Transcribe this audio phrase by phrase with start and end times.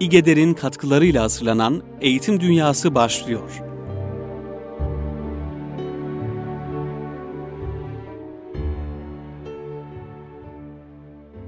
[0.00, 3.62] İGEDER'in katkılarıyla hazırlanan Eğitim Dünyası başlıyor.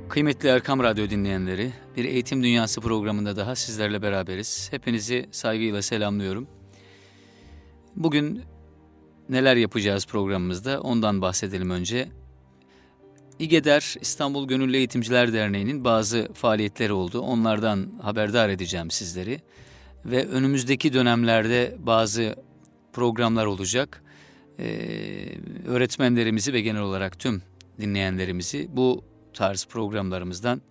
[0.09, 4.69] Kıymetli Erkam Radyo dinleyenleri, bir Eğitim Dünyası programında daha sizlerle beraberiz.
[4.71, 6.47] Hepinizi saygıyla selamlıyorum.
[7.97, 8.43] Bugün
[9.29, 12.09] neler yapacağız programımızda ondan bahsedelim önce.
[13.39, 17.21] İGEDER İstanbul Gönüllü Eğitimciler Derneği'nin bazı faaliyetleri oldu.
[17.21, 19.41] Onlardan haberdar edeceğim sizleri.
[20.05, 22.37] Ve önümüzdeki dönemlerde bazı
[22.93, 24.03] programlar olacak.
[24.59, 25.29] Ee,
[25.67, 27.43] öğretmenlerimizi ve genel olarak tüm
[27.81, 30.63] dinleyenlerimizi bu tarz programlarımızdan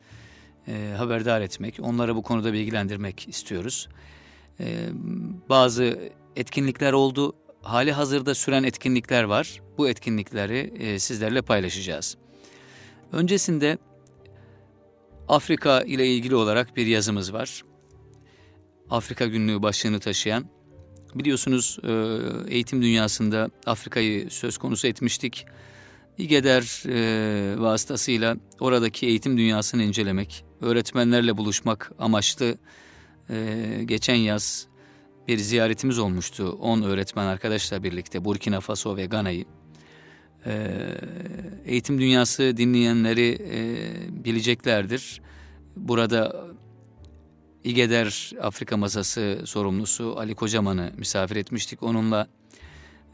[0.67, 3.89] e, haberdar etmek, onlara bu konuda bilgilendirmek istiyoruz.
[4.59, 4.65] E,
[5.49, 5.99] bazı
[6.35, 9.61] etkinlikler oldu, hali hazırda süren etkinlikler var.
[9.77, 12.17] Bu etkinlikleri e, sizlerle paylaşacağız.
[13.11, 13.77] Öncesinde
[15.27, 17.63] Afrika ile ilgili olarak bir yazımız var.
[18.89, 20.45] Afrika günlüğü başlığını taşıyan.
[21.15, 21.91] Biliyorsunuz e,
[22.53, 25.45] eğitim dünyasında Afrika'yı söz konusu etmiştik.
[26.17, 32.57] İGEDER e, vasıtasıyla oradaki eğitim dünyasını incelemek, öğretmenlerle buluşmak amaçlı
[33.29, 34.67] e, geçen yaz
[35.27, 36.57] bir ziyaretimiz olmuştu.
[36.61, 39.45] 10 öğretmen arkadaşla birlikte Burkina Faso ve Gana'yı.
[40.45, 40.71] E,
[41.67, 45.21] eğitim dünyası dinleyenleri e, bileceklerdir.
[45.75, 46.47] Burada
[47.63, 51.83] İGEDER Afrika Masası sorumlusu Ali Kocaman'ı misafir etmiştik.
[51.83, 52.27] Onunla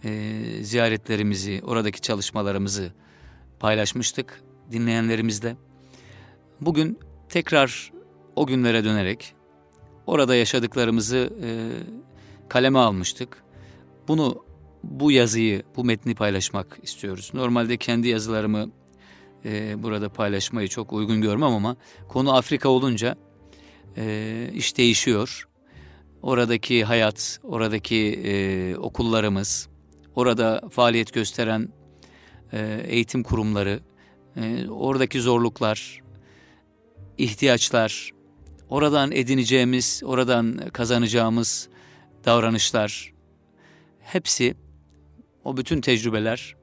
[0.03, 2.93] e, ziyaretlerimizi, oradaki çalışmalarımızı
[3.59, 5.55] paylaşmıştık dinleyenlerimizle.
[6.61, 7.91] Bugün tekrar
[8.35, 9.35] o günlere dönerek
[10.07, 11.49] orada yaşadıklarımızı e,
[12.49, 13.43] kaleme almıştık.
[14.07, 14.45] Bunu,
[14.83, 17.31] bu yazıyı, bu metni paylaşmak istiyoruz.
[17.33, 18.71] Normalde kendi yazılarımı
[19.45, 21.75] e, burada paylaşmayı çok uygun görmem ama
[22.07, 23.15] konu Afrika olunca
[23.97, 25.47] e, iş değişiyor.
[26.21, 29.69] Oradaki hayat, oradaki e, okullarımız,
[30.15, 31.69] orada faaliyet gösteren
[32.53, 33.79] e, eğitim kurumları,
[34.35, 36.01] e, oradaki zorluklar,
[37.17, 38.11] ihtiyaçlar,
[38.69, 41.69] oradan edineceğimiz, oradan kazanacağımız
[42.25, 43.13] davranışlar,
[43.99, 44.55] hepsi
[45.43, 46.55] o bütün tecrübeler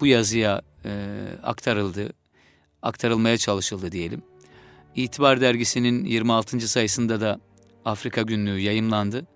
[0.00, 2.12] bu yazıya e, aktarıldı,
[2.82, 4.22] aktarılmaya çalışıldı diyelim.
[4.96, 6.68] İtibar dergisinin 26.
[6.68, 7.40] sayısında da
[7.84, 9.26] Afrika günlüğü yayımlandı.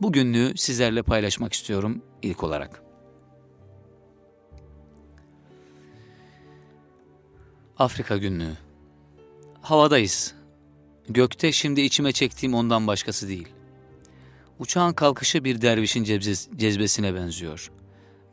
[0.00, 2.82] Bu günlüğü sizlerle paylaşmak istiyorum ilk olarak.
[7.78, 8.56] Afrika günlüğü.
[9.62, 10.34] Havadayız.
[11.08, 13.48] Gökte şimdi içime çektiğim ondan başkası değil.
[14.58, 16.04] Uçağın kalkışı bir dervişin
[16.56, 17.70] cezbesine benziyor.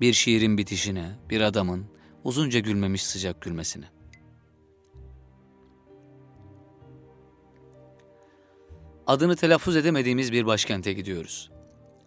[0.04, 1.86] Bir şiirin bitişine, bir adamın
[2.24, 3.86] uzunca gülmemiş sıcak gülmesine.
[9.08, 11.52] Adını telaffuz edemediğimiz bir başkente gidiyoruz.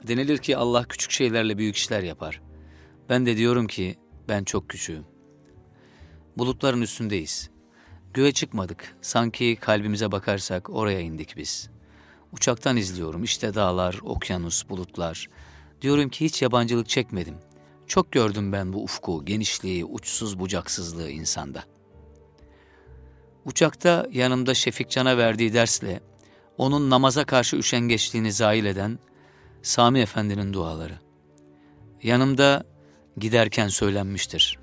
[0.08, 2.42] Denilir ki Allah küçük şeylerle büyük işler yapar.
[3.08, 5.04] Ben de diyorum ki ben çok küçüğüm.
[6.38, 7.50] Bulutların üstündeyiz.
[8.14, 8.96] Göğe çıkmadık.
[9.00, 11.70] Sanki kalbimize bakarsak oraya indik biz.
[12.32, 13.24] Uçaktan izliyorum.
[13.24, 15.28] İşte dağlar, okyanus, bulutlar.
[15.82, 17.34] Diyorum ki hiç yabancılık çekmedim.
[17.86, 21.64] Çok gördüm ben bu ufku, genişliği, uçsuz bucaksızlığı insanda.
[23.44, 26.00] Uçakta yanımda Şefik Can'a verdiği dersle
[26.58, 28.98] onun namaza karşı üşengeçliğini zahil eden
[29.62, 30.98] Sami Efendi'nin duaları.
[32.02, 32.64] Yanımda
[33.16, 34.58] giderken söylenmiştir.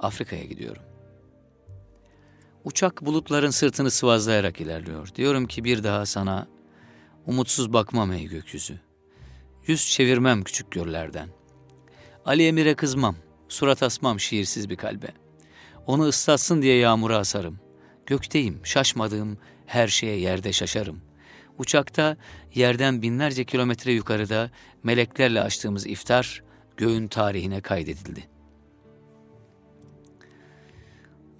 [0.00, 0.82] Afrika'ya gidiyorum.
[2.64, 5.14] Uçak bulutların sırtını sıvazlayarak ilerliyor.
[5.14, 6.48] Diyorum ki bir daha sana
[7.26, 8.80] umutsuz bakmam ey gökyüzü.
[9.66, 11.35] Yüz çevirmem küçük göllerden.
[12.26, 13.16] Ali Emir'e kızmam,
[13.48, 15.08] surat asmam şiirsiz bir kalbe.
[15.86, 17.58] Onu ıslatsın diye yağmura asarım.
[18.06, 21.00] Gökteyim, şaşmadığım her şeye yerde şaşarım.
[21.58, 22.16] Uçakta
[22.54, 24.50] yerden binlerce kilometre yukarıda
[24.82, 26.42] meleklerle açtığımız iftar
[26.76, 28.28] göğün tarihine kaydedildi.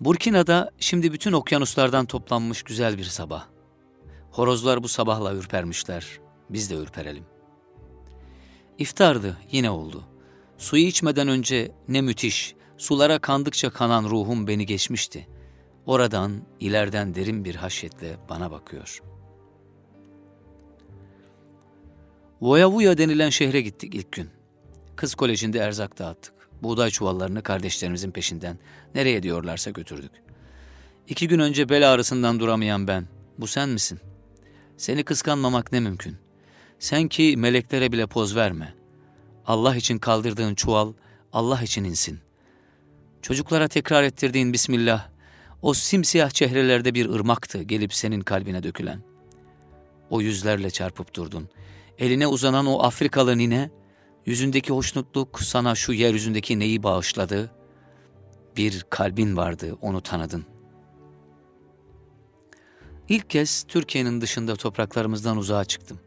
[0.01, 3.47] Burkina'da şimdi bütün okyanuslardan toplanmış güzel bir sabah.
[4.31, 6.21] Horozlar bu sabahla ürpermişler.
[6.51, 7.25] Biz de ürperelim.
[8.79, 10.16] İftardı, yine oldu.
[10.59, 15.27] Suyu içmeden önce ne müthiş, sulara kandıkça kanan ruhum beni geçmişti.
[15.87, 19.03] Oradan, ileriden derin bir haşyetle bana bakıyor.
[22.41, 24.29] Voyavuya denilen şehre gittik ilk gün.
[24.97, 26.35] Kız kolejinde erzak dağıttık.
[26.63, 28.59] Buğday çuvallarını kardeşlerimizin peşinden
[28.95, 30.11] nereye diyorlarsa götürdük.
[31.09, 33.07] İki gün önce bel ağrısından duramayan ben,
[33.39, 34.01] bu sen misin?
[34.77, 36.17] Seni kıskanmamak ne mümkün?
[36.79, 38.75] Sen ki meleklere bile poz verme.
[39.47, 40.93] Allah için kaldırdığın çuval,
[41.33, 42.19] Allah için insin.
[43.23, 45.09] Çocuklara tekrar ettirdiğin Bismillah,
[45.63, 49.03] O simsiyah çehrelerde bir ırmaktı gelip senin kalbine dökülen.
[50.11, 51.49] O yüzlerle çarpıp durdun.
[51.99, 53.71] Eline uzanan o Afrikalı nine,
[54.27, 57.51] yüzündeki hoşnutluk sana şu yeryüzündeki neyi bağışladı?
[58.57, 60.45] Bir kalbin vardı, onu tanıdın.
[63.09, 66.01] İlk kez Türkiye'nin dışında topraklarımızdan uzağa çıktım.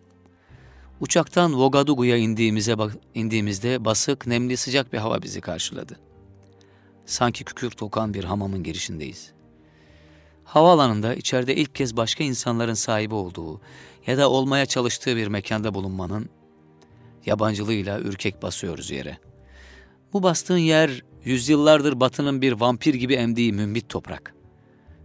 [1.01, 2.75] Uçaktan Vogadugu'ya indiğimize,
[3.15, 5.99] indiğimizde basık, nemli, sıcak bir hava bizi karşıladı.
[7.05, 9.31] Sanki kükürt tokan bir hamamın girişindeyiz.
[10.43, 13.61] Havaalanında içeride ilk kez başka insanların sahibi olduğu
[14.07, 16.29] ya da olmaya çalıştığı bir mekanda bulunmanın
[17.25, 19.17] yabancılığıyla ürkek basıyoruz yere.
[20.13, 24.38] Bu bastığın yer yüzyıllardır batının bir vampir gibi emdiği mümbit toprak.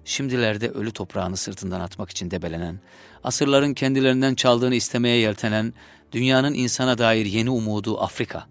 [0.05, 2.81] Şimdilerde ölü toprağını sırtından atmak için debelenen,
[3.25, 5.75] asırların kendilerinden çaldığını istemeye yeltenen,
[6.13, 8.47] dünyanın insana dair yeni umudu Afrika.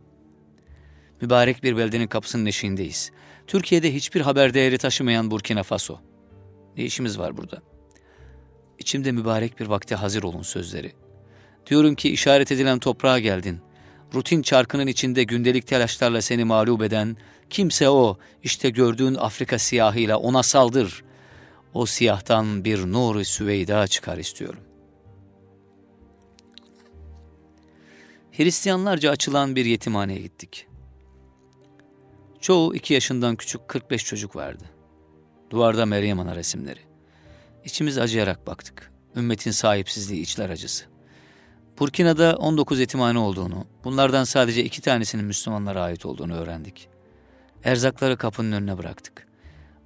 [1.22, 3.12] Mübarek bir beldenin kapısının eşiğindeyiz.
[3.48, 6.00] Türkiye'de hiçbir haber değeri taşımayan Burkina Faso.
[6.78, 7.62] Ne işimiz var burada?
[8.80, 10.92] İçimde mübarek bir vakte hazır olun sözleri.
[11.70, 13.60] Diyorum ki işaret edilen toprağa geldin.
[14.14, 17.18] Rutin çarkının içinde gündelik telaşlarla seni mağlup eden,
[17.50, 21.04] kimse o, işte gördüğün Afrika siyahıyla ona saldır.
[21.74, 24.64] O siyahtan bir nur-i süveyda çıkar istiyorum.
[28.32, 30.68] Hristiyanlarca açılan bir yetimhaneye gittik.
[32.42, 34.64] Çoğu iki yaşından küçük 45 çocuk vardı.
[35.50, 36.80] Duvarda Meryem Ana resimleri.
[37.66, 38.92] İçimiz acıyarak baktık.
[39.16, 40.86] Ümmetin sahipsizliği içler acısı.
[41.80, 46.90] Burkina'da 19 yetimhane olduğunu, bunlardan sadece iki tanesinin Müslümanlara ait olduğunu öğrendik.
[47.64, 49.28] Erzakları kapının önüne bıraktık.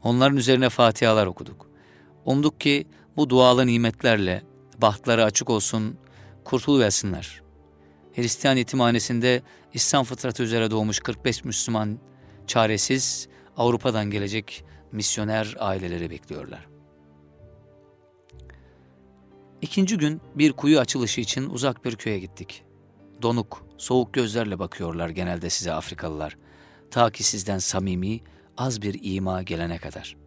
[0.03, 1.66] Onların üzerine fatihalar okuduk.
[2.27, 2.87] Umduk ki
[3.17, 4.43] bu dualı nimetlerle
[4.81, 5.97] bahtları açık olsun,
[6.43, 7.41] kurtuluversinler.
[8.15, 9.41] Hristiyan yetimhanesinde
[9.73, 11.99] İslam fıtratı üzere doğmuş 45 Müslüman
[12.47, 13.27] çaresiz
[13.57, 16.67] Avrupa'dan gelecek misyoner aileleri bekliyorlar.
[19.61, 22.63] İkinci gün bir kuyu açılışı için uzak bir köye gittik.
[23.21, 26.37] Donuk, soğuk gözlerle bakıyorlar genelde size Afrikalılar.
[26.91, 28.19] Ta ki sizden samimi,
[28.57, 30.26] az bir ima gelene kadar.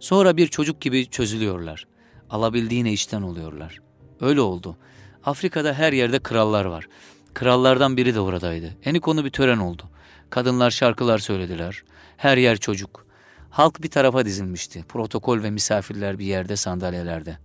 [0.00, 1.86] Sonra bir çocuk gibi çözülüyorlar.
[2.30, 3.80] Alabildiğine içten oluyorlar.
[4.20, 4.76] Öyle oldu.
[5.24, 6.88] Afrika'da her yerde krallar var.
[7.34, 8.76] Krallardan biri de oradaydı.
[8.84, 9.82] Eni konu bir tören oldu.
[10.30, 11.82] Kadınlar şarkılar söylediler.
[12.16, 13.06] Her yer çocuk.
[13.50, 14.84] Halk bir tarafa dizilmişti.
[14.88, 17.38] Protokol ve misafirler bir yerde sandalyelerde.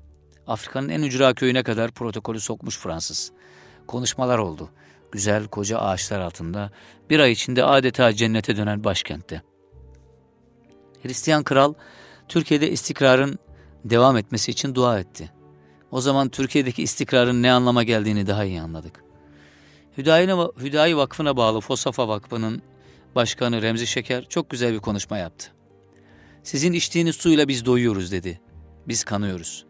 [0.47, 3.31] Afrika'nın en ücra köyüne kadar protokolü sokmuş Fransız.
[3.87, 4.69] Konuşmalar oldu.
[5.11, 6.71] Güzel koca ağaçlar altında,
[7.09, 9.41] bir ay içinde adeta cennete dönen başkentte.
[11.03, 11.73] Hristiyan kral,
[12.27, 13.39] Türkiye'de istikrarın
[13.85, 15.31] devam etmesi için dua etti.
[15.91, 19.03] O zaman Türkiye'deki istikrarın ne anlama geldiğini daha iyi anladık.
[19.97, 22.61] Hüdayi Vakfı'na bağlı Fosafa Vakfı'nın
[23.15, 25.47] başkanı Remzi Şeker çok güzel bir konuşma yaptı.
[26.43, 28.41] Sizin içtiğiniz suyla biz doyuyoruz dedi.
[28.87, 29.65] Biz kanıyoruz.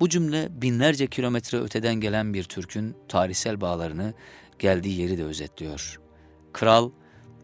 [0.00, 4.14] Bu cümle binlerce kilometre öteden gelen bir Türk'ün tarihsel bağlarını,
[4.58, 6.00] geldiği yeri de özetliyor.
[6.52, 6.90] Kral,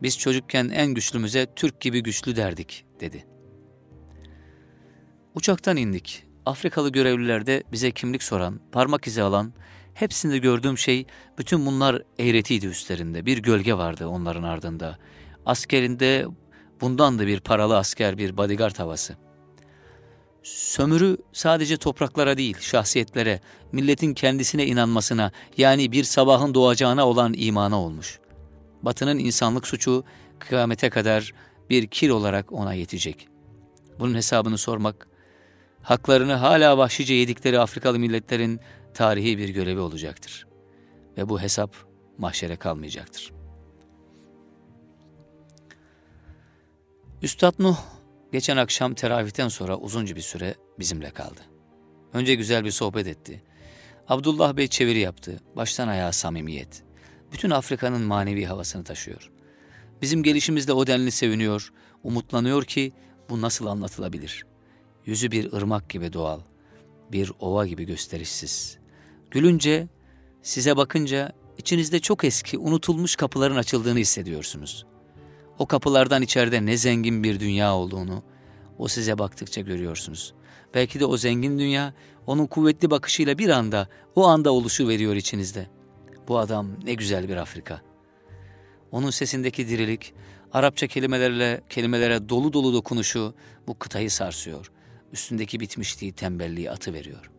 [0.03, 3.27] biz çocukken en güçlümüze Türk gibi güçlü derdik, dedi.
[5.35, 6.25] Uçaktan indik.
[6.47, 9.53] Afrikalı görevliler de bize kimlik soran, parmak izi alan,
[9.95, 11.07] hepsinde gördüğüm şey,
[11.39, 13.27] bütün bunlar eğretiydi üstlerinde.
[13.27, 14.99] Bir gölge vardı onların ardında.
[15.47, 16.27] Askerinde
[16.81, 19.17] bundan da bir paralı asker, bir bodyguard havası.
[20.43, 23.41] Sömürü sadece topraklara değil, şahsiyetlere,
[23.73, 28.19] milletin kendisine inanmasına, yani bir sabahın doğacağına olan imana olmuş.
[28.83, 30.05] Batının insanlık suçu
[30.39, 31.33] kıyamete kadar
[31.71, 33.29] bir kir olarak ona yetecek.
[33.99, 35.09] Bunun hesabını sormak,
[35.85, 38.61] haklarını hala vahşice yedikleri Afrikalı milletlerin
[38.95, 40.47] tarihi bir görevi olacaktır.
[41.17, 41.77] Ve bu hesap
[42.19, 43.33] mahşere kalmayacaktır.
[47.23, 47.77] Üstad Nuh
[48.33, 51.41] geçen akşam teravihten sonra uzunca bir süre bizimle kaldı.
[52.13, 53.43] Önce güzel bir sohbet etti.
[54.09, 55.41] Abdullah Bey çeviri yaptı.
[55.57, 56.83] Baştan ayağa samimiyet.
[57.33, 59.31] Bütün Afrika'nın manevi havasını taşıyor.
[60.03, 61.73] Bizim gelişimizde o denli seviniyor,
[62.03, 62.93] umutlanıyor ki
[63.31, 64.54] bu nasıl anlatılabilir?
[65.07, 66.41] Yüzü bir ırmak gibi doğal,
[67.13, 68.79] bir ova gibi gösterişsiz.
[69.31, 69.89] Gülünce,
[70.43, 74.87] size bakınca içinizde çok eski, unutulmuş kapıların açıldığını hissediyorsunuz.
[75.59, 78.23] O kapılardan içeride ne zengin bir dünya olduğunu
[78.79, 80.35] o size baktıkça görüyorsunuz.
[80.75, 81.95] Belki de o zengin dünya
[82.27, 85.67] onun kuvvetli bakışıyla bir anda, o anda oluşu veriyor içinizde.
[86.29, 87.81] Bu adam ne güzel bir Afrika.
[88.93, 90.15] Onun sesindeki dirilik,
[90.53, 93.35] Arapça kelimelerle kelimelere dolu dolu dokunuşu
[93.67, 94.71] bu kıtayı sarsıyor.
[95.15, 97.31] Üstündeki bitmişliği, tembelliği atı veriyor.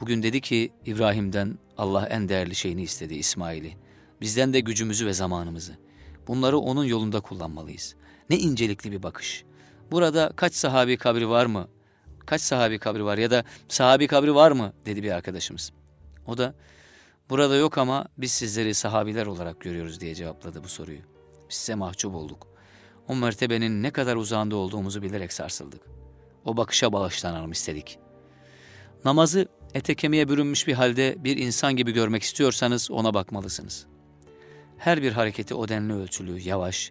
[0.00, 3.76] Bugün dedi ki İbrahim'den Allah en değerli şeyini istedi İsmail'i.
[4.20, 5.78] Bizden de gücümüzü ve zamanımızı.
[6.26, 7.94] Bunları onun yolunda kullanmalıyız.
[8.30, 9.44] Ne incelikli bir bakış.
[9.90, 11.68] burada kaç sahabi kabri var mı?
[12.26, 15.72] Kaç sahabi kabri var ya da sahabi kabri var mı dedi bir arkadaşımız.
[16.26, 16.54] O da
[17.30, 21.00] burada yok ama biz sizleri sahabiler olarak görüyoruz diye cevapladı bu soruyu.
[21.50, 22.46] Biz size mahcup olduk.
[23.08, 26.01] O mertebenin ne kadar uzağında olduğumuzu bilerek sarsıldık.
[26.44, 27.98] O bakışa bağışlanalım istedik.
[29.04, 33.86] Namazı ete kemiğe bürünmüş bir halde bir insan gibi görmek istiyorsanız ona bakmalısınız.
[34.78, 36.90] Her bir hareketi o denli ölçülü, yavaş,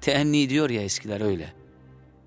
[0.00, 1.52] teenni diyor ya eskiler öyle.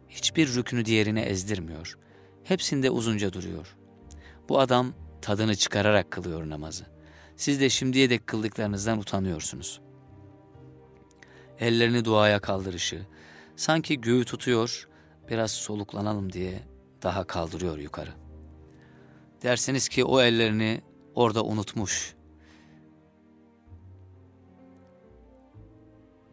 [0.10, 1.98] Hiçbir rükünü diğerine ezdirmiyor.
[2.44, 3.76] Hepsinde uzunca duruyor.
[4.50, 6.86] Bu adam tadını çıkararak kılıyor namazı.
[7.38, 9.82] Siz de şimdiye dek kıldıklarınızdan utanıyorsunuz.
[11.60, 13.06] Ellerini duaya kaldırışı,
[13.56, 14.88] sanki göğü tutuyor,
[15.34, 16.64] biraz soluklanalım diye
[17.04, 18.12] daha kaldırıyor yukarı.
[19.44, 20.82] Dersiniz ki o ellerini
[21.16, 22.16] orada unutmuş.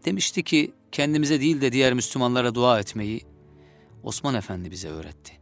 [0.04, 3.20] Demişti ki kendimize değil de diğer Müslümanlara dua etmeyi
[4.02, 5.32] Osman Efendi bize öğretti.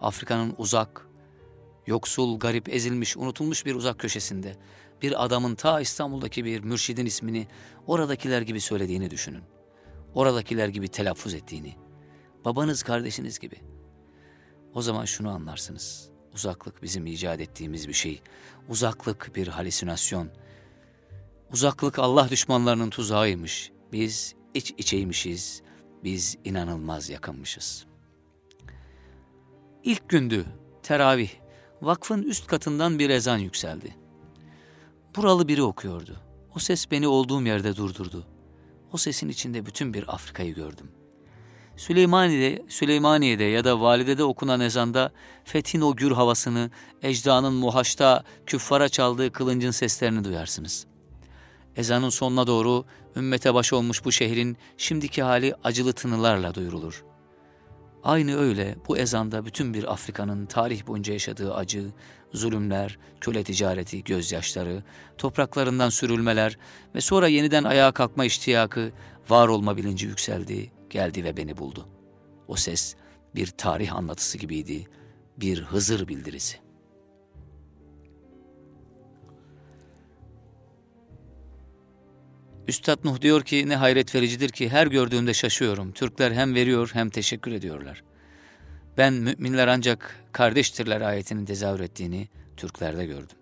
[0.00, 1.08] Afrika'nın uzak,
[1.86, 4.56] yoksul, garip, ezilmiş, unutulmuş bir uzak köşesinde
[5.02, 7.46] bir adamın ta İstanbul'daki bir mürşidin ismini
[7.86, 9.42] oradakiler gibi söylediğini düşünün.
[10.14, 11.85] Oradakiler gibi telaffuz ettiğini.
[12.46, 13.56] Babanız, kardeşiniz gibi.
[14.74, 16.10] O zaman şunu anlarsınız.
[16.34, 18.22] Uzaklık bizim icat ettiğimiz bir şey.
[18.68, 20.28] Uzaklık bir halüsinasyon.
[21.52, 23.72] Uzaklık Allah düşmanlarının tuzağıymış.
[23.92, 25.62] Biz iç içeymişiz.
[26.04, 27.86] Biz inanılmaz yakınmışız.
[29.84, 30.46] İlk gündü,
[30.82, 31.30] teravih.
[31.82, 33.96] Vakfın üst katından bir ezan yükseldi.
[35.16, 36.20] Buralı biri okuyordu.
[36.54, 38.26] O ses beni olduğum yerde durdurdu.
[38.92, 40.95] O sesin içinde bütün bir Afrika'yı gördüm.
[41.76, 45.12] Süleymaniye'de, Süleymaniye'de ya da Valide'de okunan ezanda
[45.44, 46.70] fethin o gür havasını,
[47.02, 50.86] ecdanın muhaşta küffara çaldığı kılıncın seslerini duyarsınız.
[51.76, 52.84] Ezanın sonuna doğru
[53.16, 57.04] ümmete baş olmuş bu şehrin şimdiki hali acılı tınılarla duyurulur.
[58.04, 61.84] Aynı öyle bu ezanda bütün bir Afrika'nın tarih boyunca yaşadığı acı,
[62.32, 64.82] zulümler, köle ticareti, gözyaşları,
[65.18, 66.58] topraklarından sürülmeler
[66.94, 68.92] ve sonra yeniden ayağa kalkma iştiyakı,
[69.28, 71.88] var olma bilinci yükseldi, geldi ve beni buldu.
[72.48, 72.96] O ses
[73.34, 74.86] bir tarih anlatısı gibiydi,
[75.36, 76.58] bir Hızır bildirisi.
[82.68, 85.92] Üstad Nuh diyor ki ne hayret vericidir ki her gördüğümde şaşıyorum.
[85.92, 88.04] Türkler hem veriyor hem teşekkür ediyorlar.
[88.98, 93.36] Ben müminler ancak kardeştirler ayetinin tezahür ettiğini Türklerde gördüm.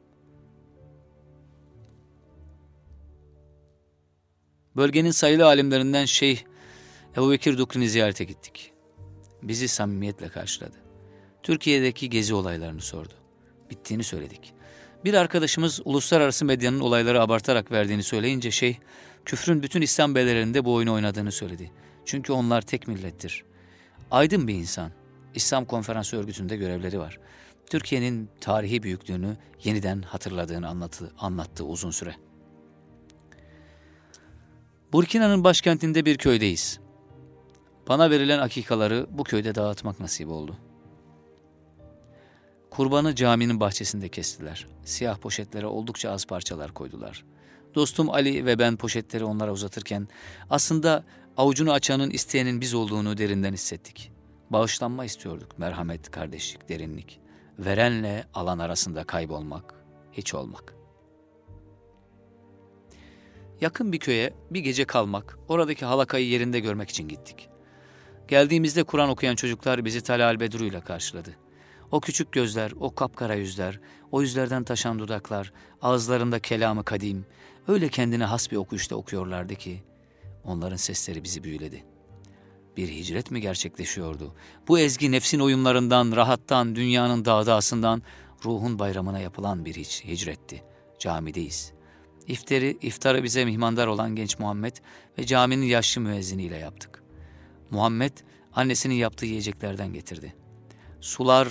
[4.76, 6.38] Bölgenin sayılı alimlerinden Şeyh
[7.16, 8.72] Ebu Bekir Dukri'ni ziyarete gittik.
[9.42, 10.76] Bizi samimiyetle karşıladı.
[11.42, 13.12] Türkiye'deki gezi olaylarını sordu.
[13.70, 14.54] Bittiğini söyledik.
[15.04, 18.78] Bir arkadaşımız uluslararası medyanın olayları abartarak verdiğini söyleyince şey,
[19.24, 21.72] küfrün bütün İslam beylerinde bu oyunu oynadığını söyledi.
[22.04, 23.44] Çünkü onlar tek millettir.
[24.10, 24.90] Aydın bir insan.
[25.34, 27.18] İslam Konferansı Örgütü'nde görevleri var.
[27.70, 32.14] Türkiye'nin tarihi büyüklüğünü yeniden hatırladığını anlattı, anlattı uzun süre.
[34.92, 36.83] Burkina'nın başkentinde bir köydeyiz.
[37.88, 40.56] Bana verilen akikaları bu köyde dağıtmak nasip oldu.
[42.70, 44.66] Kurbanı caminin bahçesinde kestiler.
[44.84, 47.24] Siyah poşetlere oldukça az parçalar koydular.
[47.74, 50.08] Dostum Ali ve ben poşetleri onlara uzatırken
[50.50, 51.04] aslında
[51.36, 54.12] avucunu açanın isteyenin biz olduğunu derinden hissettik.
[54.50, 57.20] Bağışlanma istiyorduk, merhamet, kardeşlik, derinlik.
[57.58, 59.74] Verenle alan arasında kaybolmak,
[60.12, 60.74] hiç olmak.
[63.60, 67.48] Yakın bir köye bir gece kalmak, oradaki halakayı yerinde görmek için gittik.
[68.28, 71.36] Geldiğimizde Kur'an okuyan çocuklar bizi Talal Bedru ile karşıladı.
[71.90, 75.52] O küçük gözler, o kapkara yüzler, o yüzlerden taşan dudaklar,
[75.82, 77.26] ağızlarında kelamı kadim,
[77.68, 79.82] öyle kendine has bir okuyuşta okuyorlardı ki,
[80.44, 81.84] onların sesleri bizi büyüledi.
[82.76, 84.34] Bir hicret mi gerçekleşiyordu?
[84.68, 88.02] Bu ezgi nefsin oyunlarından, rahattan, dünyanın dağdağısından,
[88.44, 90.62] ruhun bayramına yapılan bir hiç hicretti.
[90.98, 91.72] Camideyiz.
[92.26, 94.76] İftari, iftarı bize mihmandar olan genç Muhammed
[95.18, 97.03] ve caminin yaşlı müezziniyle yaptık.
[97.74, 98.12] Muhammed
[98.52, 100.34] annesinin yaptığı yiyeceklerden getirdi.
[101.00, 101.48] Sular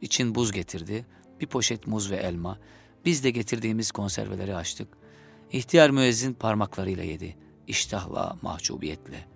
[0.00, 1.06] için buz getirdi,
[1.40, 2.58] bir poşet muz ve elma.
[3.04, 4.88] Biz de getirdiğimiz konserveleri açtık.
[5.52, 7.36] İhtiyar müezzin parmaklarıyla yedi.
[7.66, 9.28] İştahla, mahcubiyetle,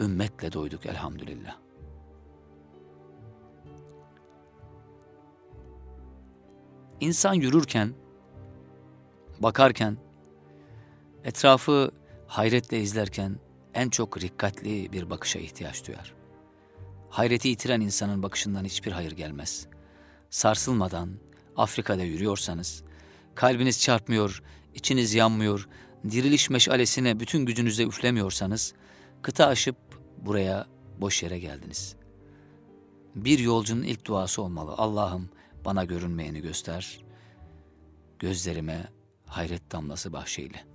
[0.00, 1.56] ümmetle doyduk elhamdülillah.
[7.00, 7.94] İnsan yürürken,
[9.40, 9.96] bakarken,
[11.24, 11.90] etrafı
[12.26, 13.36] hayretle izlerken
[13.74, 16.14] en çok rikkatli bir bakışa ihtiyaç duyar.
[17.10, 19.66] Hayreti yitiren insanın bakışından hiçbir hayır gelmez.
[20.30, 21.10] Sarsılmadan
[21.56, 22.82] Afrika'da yürüyorsanız,
[23.34, 24.42] kalbiniz çarpmıyor,
[24.74, 25.68] içiniz yanmıyor,
[26.10, 28.74] diriliş meşalesine bütün gücünüzle üflemiyorsanız,
[29.22, 29.76] kıta aşıp
[30.18, 30.66] buraya
[31.00, 31.96] boş yere geldiniz.
[33.14, 34.74] Bir yolcunun ilk duası olmalı.
[34.76, 35.28] Allah'ım
[35.64, 37.04] bana görünmeyeni göster,
[38.18, 38.88] gözlerime
[39.26, 40.73] hayret damlası bahşeyle.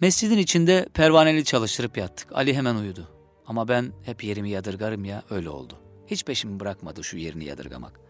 [0.00, 2.32] Mescidin içinde pervaneli çalıştırıp yattık.
[2.32, 3.08] Ali hemen uyudu.
[3.46, 5.78] Ama ben hep yerimi yadırgarım ya öyle oldu.
[6.06, 8.00] Hiç peşimi bırakmadı şu yerini yadırgamak.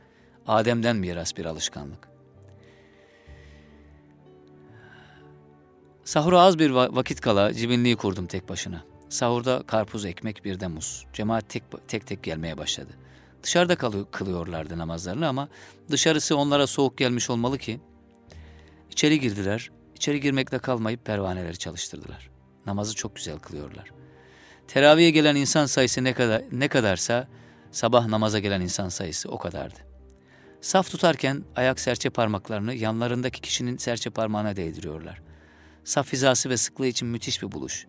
[0.46, 2.08] Adem'den miras bir alışkanlık.
[6.04, 8.84] Sahura az bir vakit kala cibinliği kurdum tek başına.
[9.08, 11.06] Sahurda karpuz, ekmek, bir de muz.
[11.12, 12.90] Cemaat tek tek, tek gelmeye başladı.
[13.42, 15.48] Dışarıda kalıyor, kılıyorlardı namazlarını ama
[15.90, 17.80] dışarısı onlara soğuk gelmiş olmalı ki
[18.90, 19.70] içeri girdiler.
[20.00, 22.30] İçeri girmekle kalmayıp pervaneleri çalıştırdılar.
[22.66, 23.90] Namazı çok güzel kılıyorlar.
[24.68, 27.28] Teraviye gelen insan sayısı ne kadar ne kadarsa
[27.70, 29.78] sabah namaza gelen insan sayısı o kadardı.
[30.60, 35.22] Saf tutarken ayak serçe parmaklarını yanlarındaki kişinin serçe parmağına değdiriyorlar.
[35.84, 37.86] Saf hizası ve sıklığı için müthiş bir buluş.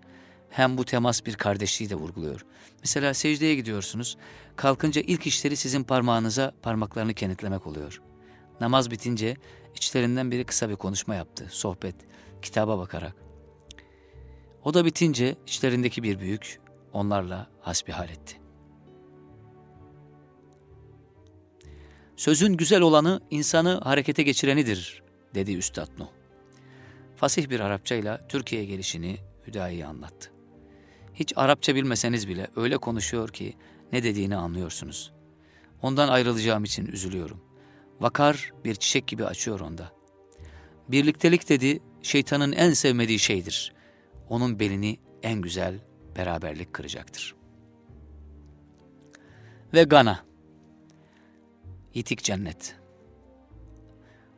[0.49, 2.45] Hem bu temas bir kardeşliği de vurguluyor.
[2.79, 4.17] Mesela secdeye gidiyorsunuz,
[4.55, 8.01] kalkınca ilk işleri sizin parmağınıza parmaklarını kenetlemek oluyor.
[8.61, 9.37] Namaz bitince
[9.75, 11.95] içlerinden biri kısa bir konuşma yaptı, sohbet,
[12.41, 13.15] kitaba bakarak.
[14.63, 16.59] O da bitince içlerindeki bir büyük
[16.93, 18.41] onlarla hasbihal etti.
[22.15, 25.03] Sözün güzel olanı insanı harekete geçirenidir,
[25.35, 26.07] dedi Üstad Nuh.
[27.15, 30.31] Fasih bir Arapçayla Türkiye'ye gelişini Hüdayi'ye anlattı.
[31.13, 33.57] Hiç Arapça bilmeseniz bile öyle konuşuyor ki
[33.91, 35.11] ne dediğini anlıyorsunuz.
[35.81, 37.50] Ondan ayrılacağım için üzülüyorum.
[38.01, 39.91] Vakar bir çiçek gibi açıyor onda.
[40.87, 43.73] Birliktelik dedi şeytanın en sevmediği şeydir.
[44.29, 45.79] Onun belini en güzel
[46.15, 47.35] beraberlik kıracaktır.
[49.73, 50.25] Ve Gana.
[51.93, 52.75] Yitik cennet.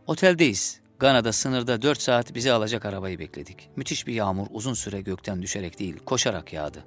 [0.08, 0.82] Oteldeyiz.
[1.00, 3.70] Gana'da sınırda dört saat bizi alacak arabayı bekledik.
[3.76, 6.86] Müthiş bir yağmur uzun süre gökten düşerek değil, koşarak yağdı.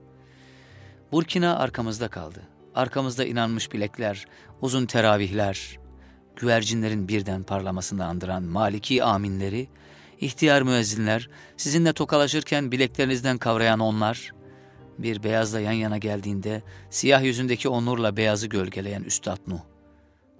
[1.12, 2.42] Burkina arkamızda kaldı.
[2.74, 4.26] Arkamızda inanmış bilekler,
[4.60, 5.78] uzun teravihler,
[6.36, 9.68] güvercinlerin birden parlamasını andıran maliki aminleri,
[10.20, 14.32] ihtiyar müezzinler, sizinle tokalaşırken bileklerinizden kavrayan onlar,
[14.98, 19.60] bir beyazla yan yana geldiğinde siyah yüzündeki onurla beyazı gölgeleyen Üstad Nuh.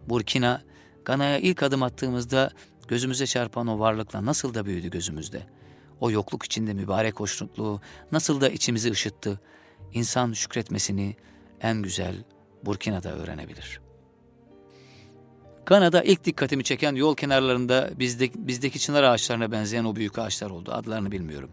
[0.08, 0.62] Burkina,
[1.04, 2.50] Gana'ya ilk adım attığımızda
[2.88, 5.42] gözümüze çarpan o varlıkla nasıl da büyüdü gözümüzde.
[6.00, 7.80] O yokluk içinde mübarek hoşnutluğu
[8.12, 9.40] nasıl da içimizi ışıttı.
[9.92, 11.16] İnsan şükretmesini
[11.60, 12.24] en güzel
[12.64, 13.85] Burkina'da öğrenebilir.
[15.66, 20.72] Gana'da ilk dikkatimi çeken yol kenarlarında bizde, bizdeki çınar ağaçlarına benzeyen o büyük ağaçlar oldu.
[20.72, 21.50] Adlarını bilmiyorum.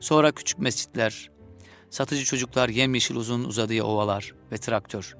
[0.00, 1.30] Sonra küçük mescitler,
[1.90, 5.16] satıcı çocuklar, yemyeşil uzun uzadığı ovalar ve traktör.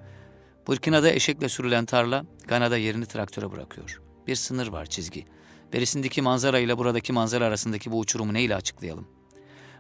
[0.67, 4.01] Burkina'da eşekle sürülen tarla, Gana'da yerini traktöre bırakıyor.
[4.27, 5.27] Bir sınır var çizgi.
[5.73, 9.09] Berisindeki manzara ile buradaki manzara arasındaki bu uçurumu neyle açıklayalım?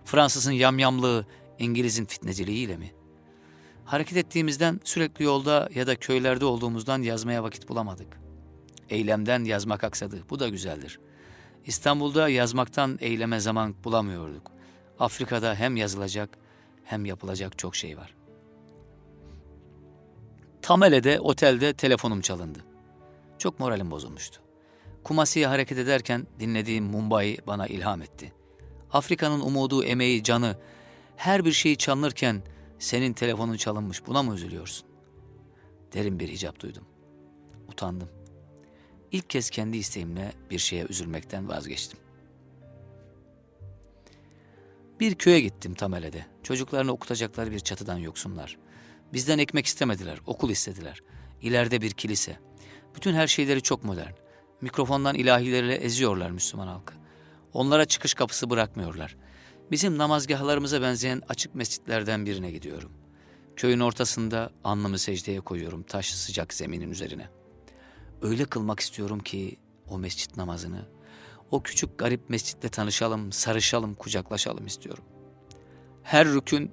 [0.04, 1.26] Fransızın yamyamlığı,
[1.58, 2.92] İngiliz'in fitneciliğiyle mi?
[3.84, 8.20] Hareket ettiğimizden sürekli yolda ya da köylerde olduğumuzdan yazmaya vakit bulamadık.
[8.90, 10.24] Eylemden yazmak aksadı.
[10.30, 11.00] Bu da güzeldir.
[11.66, 14.52] İstanbul'da yazmaktan eyleme zaman bulamıyorduk.
[14.98, 16.38] Afrika'da hem yazılacak
[16.84, 18.14] hem yapılacak çok şey var.
[20.62, 22.58] Tamele'de, otelde telefonum çalındı.
[23.38, 24.40] Çok moralim bozulmuştu.
[25.04, 28.32] Kumasi'ye hareket ederken dinlediğim Mumbai bana ilham etti.
[28.92, 30.56] Afrika'nın umudu, emeği, canı,
[31.16, 32.42] her bir şeyi çalınırken
[32.82, 34.88] senin telefonun çalınmış buna mı üzülüyorsun?
[35.92, 36.84] Derin bir hicap duydum.
[37.68, 38.08] Utandım.
[39.12, 41.98] İlk kez kendi isteğimle bir şeye üzülmekten vazgeçtim.
[45.00, 46.26] Bir köye gittim Tamele'de.
[46.42, 48.58] Çocuklarını okutacakları bir çatıdan yoksunlar.
[49.12, 51.00] Bizden ekmek istemediler, okul istediler.
[51.42, 52.38] İleride bir kilise.
[52.96, 54.12] Bütün her şeyleri çok modern.
[54.60, 56.94] Mikrofondan ilahilerle eziyorlar Müslüman halkı.
[57.52, 59.16] Onlara çıkış kapısı bırakmıyorlar.
[59.72, 62.92] Bizim namazgahlarımıza benzeyen açık mescitlerden birine gidiyorum.
[63.56, 67.28] Köyün ortasında alnımı secdeye koyuyorum taş sıcak zeminin üzerine.
[68.22, 69.56] Öyle kılmak istiyorum ki
[69.88, 70.88] o mescit namazını,
[71.50, 75.04] o küçük garip mescitle tanışalım, sarışalım, kucaklaşalım istiyorum.
[76.02, 76.70] Her rükün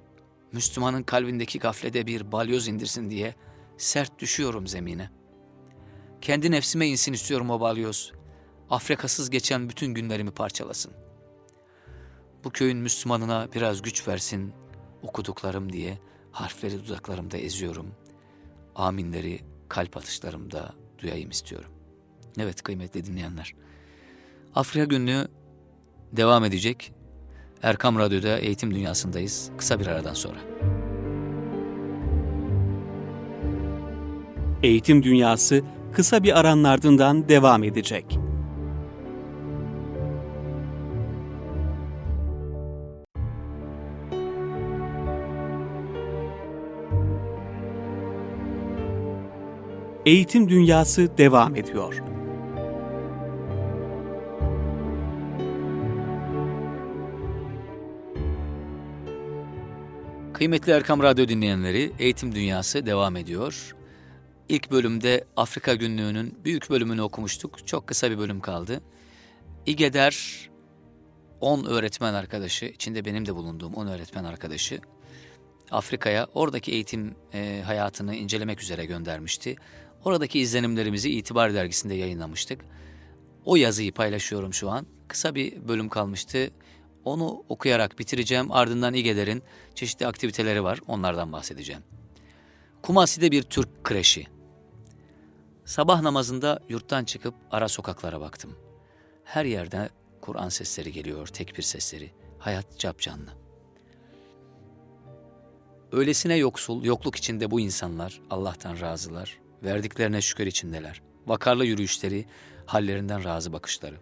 [0.52, 3.36] Müslümanın kalbindeki gaflede bir balyoz indirsin diye
[3.78, 5.10] sert düşüyorum zemine.
[6.22, 8.12] Kendi nefsime insin istiyorum o balyoz.
[8.70, 11.09] Afrikasız geçen bütün günlerimi parçalasın.
[12.44, 14.54] Bu köyün Müslümanına biraz güç versin
[15.04, 15.98] okuduklarım diye
[16.32, 17.88] harfleri dudaklarımda eziyorum.
[18.76, 21.72] Aminleri kalp atışlarımda duyayım istiyorum.
[22.38, 23.56] Evet kıymetli dinleyenler.
[24.56, 25.28] Afrika günlüğü
[26.12, 26.94] devam edecek.
[27.64, 29.52] Erkam Radyo'da Eğitim Dünyası'ndayız.
[29.58, 30.40] Kısa bir aradan sonra.
[34.64, 35.62] Eğitim Dünyası
[35.94, 38.20] kısa bir aranın ardından devam edecek.
[50.10, 52.04] Eğitim Dünyası devam ediyor.
[60.34, 63.76] Kıymetli Erkam Radyo dinleyenleri, Eğitim Dünyası devam ediyor.
[64.50, 67.68] İlk bölümde Afrika Günlüğü'nün büyük bölümünü okumuştuk.
[67.68, 68.82] Çok kısa bir bölüm kaldı.
[69.66, 70.50] İGEDER
[71.42, 74.82] 10 öğretmen arkadaşı, içinde benim de bulunduğum 10 öğretmen arkadaşı
[75.72, 79.56] Afrika'ya oradaki eğitim e, hayatını incelemek üzere göndermişti.
[80.06, 82.66] Oradaki izlenimlerimizi İtibar Dergisi'nde yayınlamıştık.
[83.46, 84.86] O yazıyı paylaşıyorum şu an.
[85.08, 86.52] Kısa bir bölüm kalmıştı.
[87.06, 88.52] Onu okuyarak bitireceğim.
[88.52, 89.44] Ardından İGEDER'in
[89.76, 90.80] çeşitli aktiviteleri var.
[90.88, 91.82] Onlardan bahsedeceğim.
[92.82, 94.28] Kumasi'de bir Türk kreşi.
[95.66, 98.56] Sabah namazında yurttan çıkıp ara sokaklara baktım.
[99.24, 99.90] Her yerde
[100.22, 102.12] Kur'an sesleri geliyor, tekbir sesleri.
[102.40, 103.32] Hayat capcanlı.
[105.92, 109.40] Öylesine yoksul, yokluk içinde bu insanlar Allah'tan razılar.
[109.64, 111.02] Verdiklerine şükür içindeler.
[111.28, 112.26] Vakarlı yürüyüşleri,
[112.66, 113.96] hallerinden razı bakışları.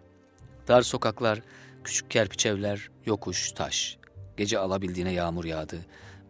[0.68, 1.42] Dar sokaklar,
[1.84, 3.98] küçük kerpiç evler, yokuş, taş.
[4.36, 5.78] Gece alabildiğine yağmur yağdı.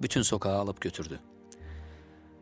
[0.02, 1.20] Bütün sokağı alıp götürdü.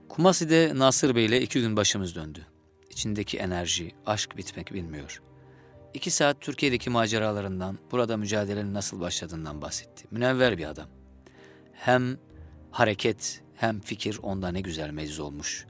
[0.08, 2.46] Kumasi'de Nasır Bey ile iki gün başımız döndü.
[2.90, 5.22] İçindeki enerji, aşk bitmek bilmiyor.
[5.94, 10.04] İki saat Türkiye'deki maceralarından, burada mücadelenin nasıl başladığından bahsetti.
[10.10, 10.88] Münevver bir adam.
[11.72, 12.18] Hem
[12.70, 15.66] hareket hem fikir onda ne güzel mecz olmuş.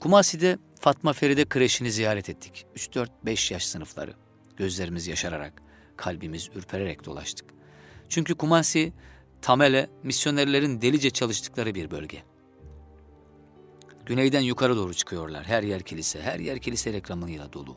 [0.00, 2.66] Kumasi'de Fatma Feride kreşini ziyaret ettik.
[2.76, 4.14] 3-4-5 yaş sınıfları.
[4.56, 5.62] Gözlerimiz yaşararak,
[5.96, 7.50] kalbimiz ürpererek dolaştık.
[8.08, 8.92] Çünkü Kumasi,
[9.42, 12.22] Tamele, misyonerlerin delice çalıştıkları bir bölge.
[14.06, 15.44] Güneyden yukarı doğru çıkıyorlar.
[15.44, 17.76] Her yer kilise, her yer kilise reklamıyla dolu.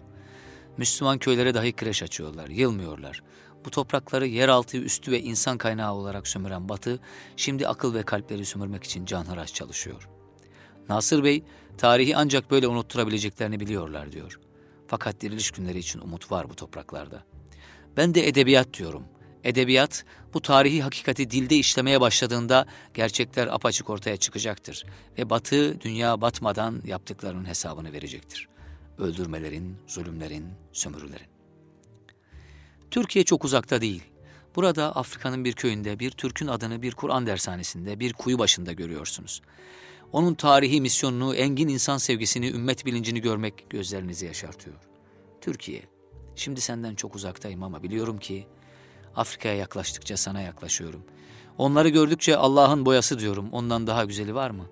[0.78, 3.24] Müslüman köylere dahi kreş açıyorlar, yılmıyorlar.
[3.66, 7.00] Bu toprakları yeraltı, üstü ve insan kaynağı olarak sömüren Batı,
[7.36, 10.10] şimdi akıl ve kalpleri sömürmek için canhıraş çalışıyor.
[10.92, 11.44] Nasır Bey,
[11.78, 14.40] tarihi ancak böyle unutturabileceklerini biliyorlar diyor.
[14.88, 17.24] Fakat diriliş günleri için umut var bu topraklarda.
[17.98, 19.04] Ben de edebiyat diyorum.
[19.44, 24.86] Edebiyat, bu tarihi hakikati dilde işlemeye başladığında gerçekler apaçık ortaya çıkacaktır.
[25.18, 28.48] Ve batı, dünya batmadan yaptıklarının hesabını verecektir.
[28.98, 31.28] Öldürmelerin, zulümlerin, sömürülerin.
[32.92, 34.04] Türkiye çok uzakta değil.
[34.56, 39.42] Burada Afrika'nın bir köyünde bir Türk'ün adını bir Kur'an dershanesinde bir kuyu başında görüyorsunuz.
[40.14, 44.76] Onun tarihi misyonunu, engin insan sevgisini, ümmet bilincini görmek gözlerinizi yaşartıyor.
[45.42, 45.84] Türkiye,
[46.36, 48.48] şimdi senden çok uzaktayım ama biliyorum ki
[49.16, 51.04] Afrika'ya yaklaştıkça sana yaklaşıyorum.
[51.58, 54.66] Onları gördükçe Allah'ın boyası diyorum, ondan daha güzeli var mı?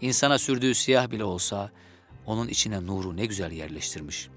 [0.00, 1.70] İnsana sürdüğü siyah bile olsa
[2.26, 4.28] onun içine nuru ne güzel yerleştirmiş.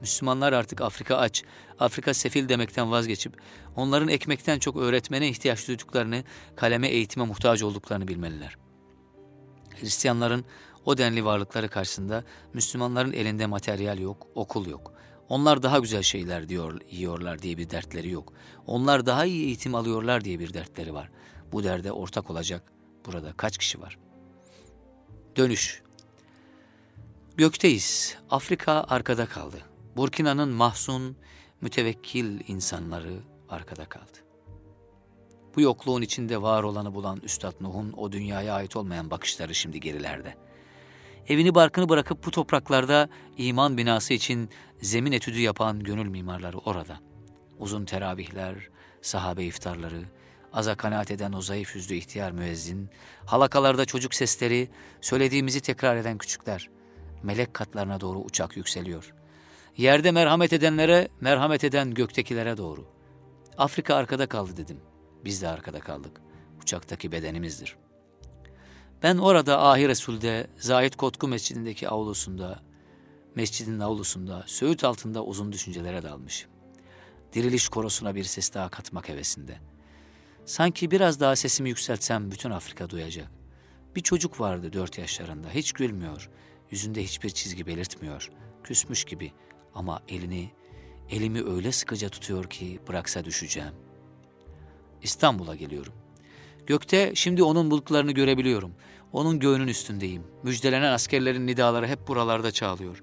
[0.00, 1.42] Müslümanlar artık Afrika aç,
[1.78, 3.36] Afrika sefil demekten vazgeçip
[3.76, 6.24] onların ekmekten çok öğretmene ihtiyaç duyduklarını,
[6.56, 8.56] kaleme eğitime muhtaç olduklarını bilmeliler.
[9.80, 10.44] Hristiyanların
[10.84, 14.92] o denli varlıkları karşısında Müslümanların elinde materyal yok, okul yok.
[15.28, 18.32] Onlar daha güzel şeyler diyor, yiyorlar diye bir dertleri yok.
[18.66, 21.10] Onlar daha iyi eğitim alıyorlar diye bir dertleri var.
[21.52, 22.72] Bu derde ortak olacak
[23.06, 23.98] burada kaç kişi var?
[25.36, 25.82] Dönüş.
[27.36, 28.16] Gökteyiz.
[28.30, 29.56] Afrika arkada kaldı.
[29.96, 31.16] Burkina'nın mahzun,
[31.60, 34.29] mütevekkil insanları arkada kaldı.
[35.56, 40.34] Bu yokluğun içinde var olanı bulan Üstad Nuh'un o dünyaya ait olmayan bakışları şimdi gerilerde.
[41.28, 43.08] Evini barkını bırakıp bu topraklarda
[43.38, 44.50] iman binası için
[44.82, 47.00] zemin etüdü yapan gönül mimarları orada.
[47.58, 48.68] Uzun teravihler,
[49.02, 50.02] sahabe iftarları,
[50.52, 52.90] aza kanaat eden o zayıf yüzlü ihtiyar müezzin,
[53.26, 54.68] halakalarda çocuk sesleri,
[55.00, 56.68] söylediğimizi tekrar eden küçükler.
[57.22, 59.14] Melek katlarına doğru uçak yükseliyor.
[59.76, 62.86] Yerde merhamet edenlere, merhamet eden göktekilere doğru.
[63.58, 64.80] Afrika arkada kaldı dedim.
[65.24, 66.20] Biz de arkada kaldık.
[66.62, 67.76] Uçaktaki bedenimizdir.
[69.02, 72.62] Ben orada Ahi Resul'de, Zahid Kotku Mescidindeki avlusunda,
[73.34, 76.50] mescidin avlusunda, söğüt altında uzun düşüncelere dalmışım.
[77.32, 79.58] Diriliş korosuna bir ses daha katmak hevesinde.
[80.44, 83.30] Sanki biraz daha sesimi yükseltsem bütün Afrika duyacak.
[83.96, 86.30] Bir çocuk vardı dört yaşlarında, hiç gülmüyor,
[86.70, 88.30] yüzünde hiçbir çizgi belirtmiyor,
[88.64, 89.32] küsmüş gibi
[89.74, 90.52] ama elini,
[91.10, 93.74] elimi öyle sıkıca tutuyor ki bıraksa düşeceğim.
[95.02, 95.92] İstanbul'a geliyorum.
[96.66, 98.74] Gökte şimdi onun bulutlarını görebiliyorum.
[99.12, 100.22] Onun göğünün üstündeyim.
[100.42, 103.02] Müjdelenen askerlerin nidaları hep buralarda çağlıyor.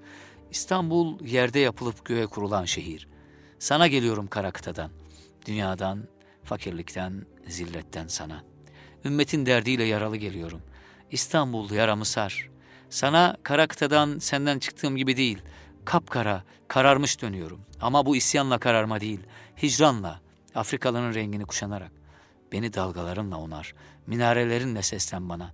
[0.52, 3.08] İstanbul yerde yapılıp göğe kurulan şehir.
[3.60, 4.92] Sana geliyorum kara kıtadan.
[5.46, 6.08] Dünyadan,
[6.44, 8.44] fakirlikten, zilletten sana.
[9.06, 10.62] Ümmetin derdiyle yaralı geliyorum.
[11.12, 12.50] İstanbul yaramı sar.
[12.90, 15.38] Sana kara kıtadan senden çıktığım gibi değil.
[15.86, 17.62] Kapkara, kararmış dönüyorum.
[17.82, 19.20] Ama bu isyanla kararma değil.
[19.64, 20.22] Hicranla,
[20.56, 21.92] Afrikalı'nın rengini kuşanarak.
[22.52, 23.76] Beni dalgalarınla onar.
[24.08, 25.54] Minarelerinle seslen bana.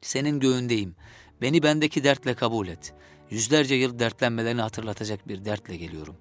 [0.00, 0.96] Senin göğündeyim.
[1.40, 2.94] Beni bendeki dertle kabul et.
[3.30, 6.16] Yüzlerce yıl dertlenmelerini hatırlatacak bir dertle geliyorum.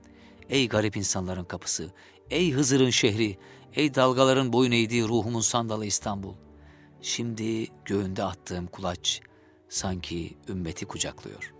[0.49, 1.91] Ey garip insanların kapısı,
[2.29, 3.37] ey Hızır'ın şehri,
[3.73, 6.33] ey dalgaların boyun eğdiği ruhumun sandalı İstanbul.
[7.01, 9.21] Şimdi göğünde attığım kulaç
[9.69, 11.53] sanki ümmeti kucaklıyor.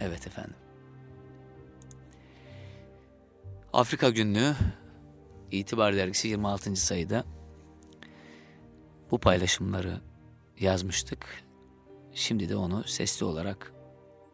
[0.00, 0.67] Evet efendim.
[3.72, 4.54] Afrika Günlüğü
[5.50, 6.76] İtibar Dergisi 26.
[6.76, 7.24] sayıda
[9.10, 10.00] bu paylaşımları
[10.60, 11.26] yazmıştık.
[12.14, 13.72] Şimdi de onu sesli olarak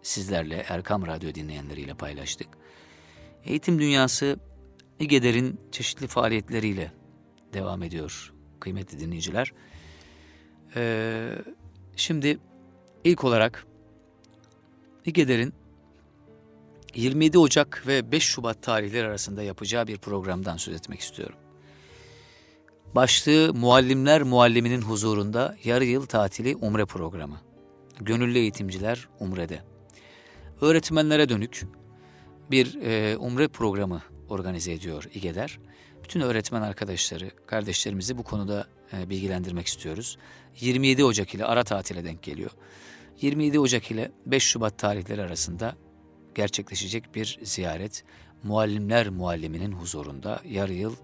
[0.02, 2.48] sizlerle Erkam Radyo dinleyenleriyle paylaştık.
[3.44, 4.38] Eğitim dünyası
[4.98, 6.92] İGEDER'in çeşitli faaliyetleriyle
[7.52, 9.52] devam ediyor kıymetli dinleyiciler.
[10.76, 11.38] Ee,
[11.96, 12.38] şimdi
[13.04, 13.66] ilk olarak
[15.04, 15.54] İGEDER'in
[16.94, 21.36] 27 Ocak ve 5 Şubat tarihleri arasında yapacağı bir programdan söz etmek istiyorum.
[22.94, 27.40] Başlığı Muallimler Mualliminin huzurunda yarı yıl tatili umre programı.
[28.00, 29.62] Gönüllü eğitimciler umrede.
[30.60, 31.66] Öğretmenlere dönük
[32.50, 35.58] bir e, umre programı organize ediyor İGEDER.
[36.04, 40.18] Bütün öğretmen arkadaşları, kardeşlerimizi bu konuda e, bilgilendirmek istiyoruz.
[40.60, 42.50] 27 Ocak ile ara tatile denk geliyor.
[43.20, 45.76] 27 Ocak ile 5 Şubat tarihleri arasında
[46.34, 48.04] gerçekleşecek bir ziyaret.
[48.42, 50.96] Muallimler Mualliminin huzurunda yarı yıl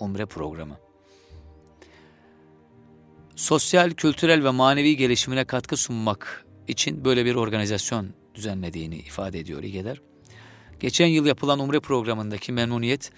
[0.00, 0.76] umre programı.
[3.36, 10.02] Sosyal, kültürel ve manevi gelişimine katkı sunmak için böyle bir organizasyon düzenlediğini ifade ediyor İGEDER.
[10.80, 13.10] Geçen yıl yapılan umre programındaki memnuniyet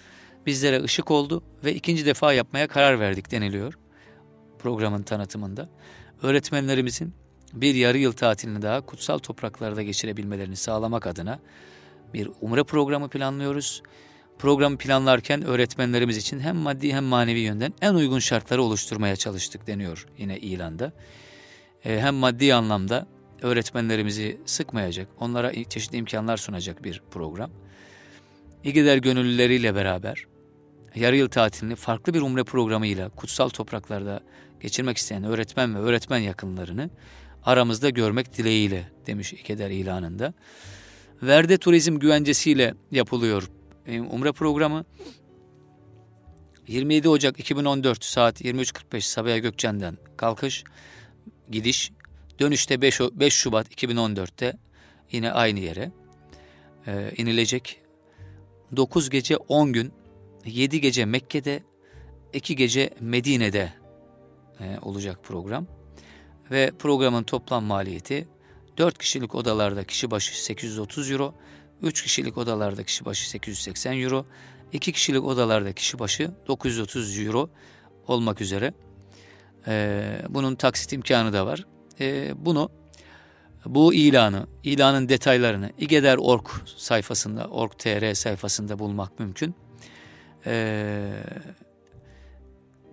[0.45, 3.73] bizlere ışık oldu ve ikinci defa yapmaya karar verdik deniliyor
[4.59, 5.69] programın tanıtımında.
[6.21, 7.13] Öğretmenlerimizin
[7.53, 11.39] bir yarı yıl tatilini daha kutsal topraklarda geçirebilmelerini sağlamak adına
[12.13, 13.83] bir umre programı planlıyoruz.
[14.39, 20.07] Programı planlarken öğretmenlerimiz için hem maddi hem manevi yönden en uygun şartları oluşturmaya çalıştık deniyor
[20.17, 20.91] yine ilanda.
[21.85, 23.07] Ee, hem maddi anlamda
[23.41, 27.51] öğretmenlerimizi sıkmayacak, onlara çeşitli imkanlar sunacak bir program.
[28.63, 30.25] İGEDER gönüllüleriyle beraber
[30.95, 34.19] yarı yıl tatilini farklı bir umre programıyla kutsal topraklarda
[34.59, 36.89] geçirmek isteyen öğretmen ve öğretmen yakınlarını
[37.45, 40.33] aramızda görmek dileğiyle demiş İKEDER ilanında.
[41.23, 43.49] Verde Turizm güvencesiyle yapılıyor
[43.87, 44.85] e, Umre programı.
[46.67, 50.63] 27 Ocak 2014 saat 23.45 Sabiha Gökçen'den kalkış,
[51.51, 51.91] gidiş.
[52.39, 54.57] Dönüşte 5, 5 Şubat 2014'te
[55.11, 55.91] yine aynı yere
[56.87, 57.79] e, inilecek.
[58.75, 59.93] 9 gece 10 gün,
[60.45, 61.63] 7 gece Mekke'de,
[62.33, 63.73] 2 gece Medine'de
[64.59, 65.67] e, olacak program
[66.53, 68.27] ve programın toplam maliyeti
[68.77, 71.33] 4 kişilik odalarda kişi başı 830 euro,
[71.81, 74.25] 3 kişilik odalarda kişi başı 880 euro,
[74.73, 77.49] 2 kişilik odalarda kişi başı 930 euro
[78.07, 78.73] olmak üzere.
[79.67, 81.65] Ee, bunun taksit imkanı da var.
[81.99, 82.69] Ee, bunu
[83.65, 89.55] bu ilanı, ilanın detaylarını İgeder.org sayfasında, org.tr sayfasında bulmak mümkün.
[90.45, 91.13] Ee,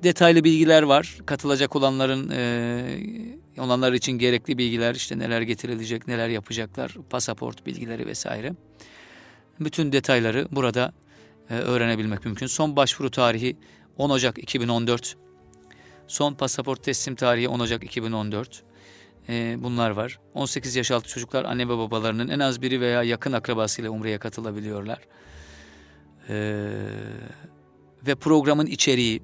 [0.02, 1.18] detaylı bilgiler var.
[1.26, 8.52] Katılacak olanların e, olanlar için gerekli bilgiler işte neler getirilecek, neler yapacaklar, pasaport bilgileri vesaire.
[9.60, 10.92] Bütün detayları burada
[11.50, 12.46] e, öğrenebilmek mümkün.
[12.46, 13.56] Son başvuru tarihi
[13.96, 15.16] 10 Ocak 2014.
[16.06, 18.62] Son pasaport teslim tarihi 10 Ocak 2014.
[19.28, 20.18] E, bunlar var.
[20.34, 24.98] 18 yaş altı çocuklar anne ve babalarının en az biri veya yakın akrabasıyla Umre'ye katılabiliyorlar.
[26.28, 26.34] E,
[28.06, 29.22] ve programın içeriği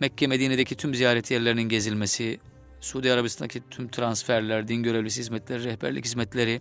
[0.00, 2.40] Mekke Medine'deki tüm ziyaret yerlerinin gezilmesi,
[2.80, 6.60] Suudi Arabistan'daki tüm transferler, din görevlisi hizmetleri, rehberlik hizmetleri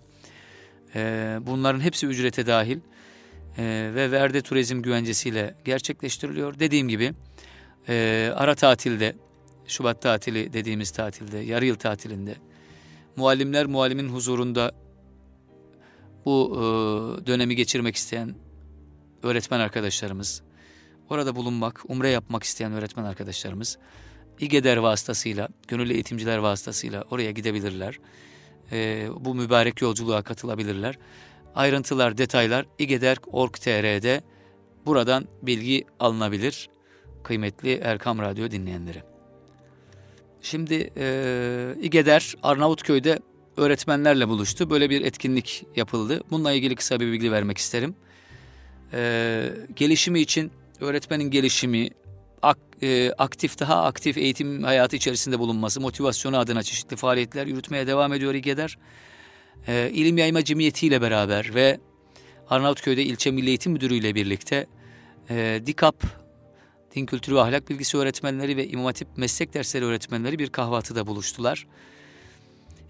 [0.96, 2.80] e, bunların hepsi ücrete dahil
[3.58, 6.60] e, ve Verde Turizm güvencesiyle gerçekleştiriliyor.
[6.60, 7.14] Dediğim gibi
[7.90, 9.16] e, ara tatilde,
[9.68, 12.36] Şubat tatili dediğimiz tatilde, yarı yıl tatilinde
[13.16, 14.72] muallimler muallimin huzurunda
[16.26, 16.62] bu e,
[17.28, 18.36] dönemi geçirmek isteyen
[19.24, 20.44] öğretmen arkadaşlarımız,
[21.10, 23.78] orada bulunmak, umre yapmak isteyen öğretmen arkadaşlarımız
[24.40, 28.00] İGEDER vasıtasıyla, gönüllü eğitimciler vasıtasıyla oraya gidebilirler.
[28.72, 30.98] E, bu mübarek yolculuğa katılabilirler.
[31.56, 34.22] Ayrıntılar, detaylar igeder.org.tr'de
[34.86, 36.70] buradan bilgi alınabilir
[37.24, 39.04] kıymetli Erkam Radyo dinleyenleri.
[40.42, 43.20] Şimdi e, İGEDER Arnavutköy'de
[43.58, 44.70] öğretmenlerle buluştu.
[44.70, 46.22] Böyle bir etkinlik yapıldı.
[46.32, 47.96] Bununla ilgili kısa bir bilgi vermek isterim.
[48.94, 51.90] E, gelişimi için öğretmenin gelişimi,
[52.42, 58.14] ak, e, aktif daha aktif eğitim hayatı içerisinde bulunması, motivasyonu adına çeşitli faaliyetler yürütmeye devam
[58.14, 58.78] ediyor İGEDER.
[59.68, 61.80] E, İlim Yayma Cemiyeti ile beraber ve
[62.50, 64.68] Arnavutköy'de ilçe Milli Eğitim Müdürü ile birlikte
[65.30, 66.04] e, DİKAP,
[66.96, 71.68] Din Kültürü ve Ahlak Bilgisi öğretmenleri ve İmam Hatip Meslek Dersleri öğretmenleri bir kahvaltıda buluştular.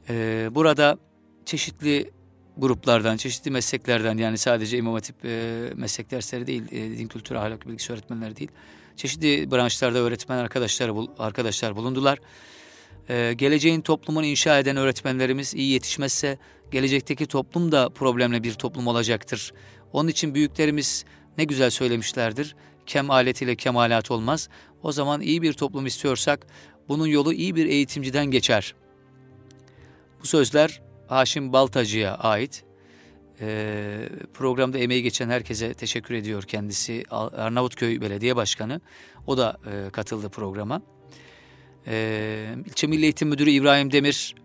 [0.09, 0.97] E, burada
[1.45, 2.11] çeşitli
[2.57, 7.67] gruplardan, çeşitli mesleklerden yani sadece İmam Hatip e, meslek dersleri değil, e, din kültürü, ahlak
[7.67, 8.51] bilgisi öğretmenleri değil.
[8.95, 12.19] Çeşitli branşlarda öğretmen arkadaşlar arkadaşlar bulundular.
[13.09, 16.37] E, geleceğin toplumunu inşa eden öğretmenlerimiz iyi yetişmezse
[16.71, 19.53] gelecekteki toplum da problemli bir toplum olacaktır.
[19.93, 21.05] Onun için büyüklerimiz
[21.37, 22.55] ne güzel söylemişlerdir.
[22.85, 24.49] Kem aletiyle kemalat olmaz.
[24.83, 26.47] O zaman iyi bir toplum istiyorsak
[26.89, 28.75] bunun yolu iyi bir eğitimciden geçer.
[30.21, 32.63] Bu sözler Haşim Baltacı'ya ait.
[33.41, 37.03] Ee, programda emeği geçen herkese teşekkür ediyor kendisi.
[37.11, 38.81] Arnavutköy Belediye Başkanı.
[39.27, 40.81] O da e, katıldı programa.
[41.87, 44.35] Ee, İlçe Milli Eğitim Müdürü İbrahim Demir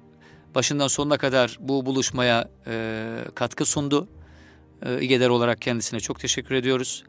[0.55, 4.09] başından sonuna kadar bu buluşmaya e, katkı sundu.
[4.87, 7.05] E, İGEDER olarak kendisine çok teşekkür ediyoruz.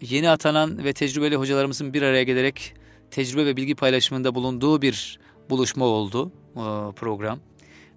[0.00, 2.74] Yeni atanan ve tecrübeli hocalarımızın bir araya gelerek
[3.10, 5.18] tecrübe ve bilgi paylaşımında bulunduğu bir
[5.50, 6.62] buluşma oldu e,
[6.96, 7.49] program.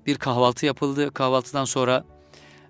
[0.06, 1.12] Bir kahvaltı yapıldı.
[1.12, 2.06] Kahvaltıdan sonra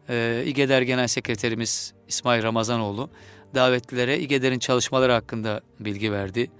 [0.10, 3.10] e, İGEDER Genel Sekreterimiz İsmail Ramazanoğlu
[3.56, 6.52] davetlilere İGEDER'in çalışmaları hakkında bilgi verdi.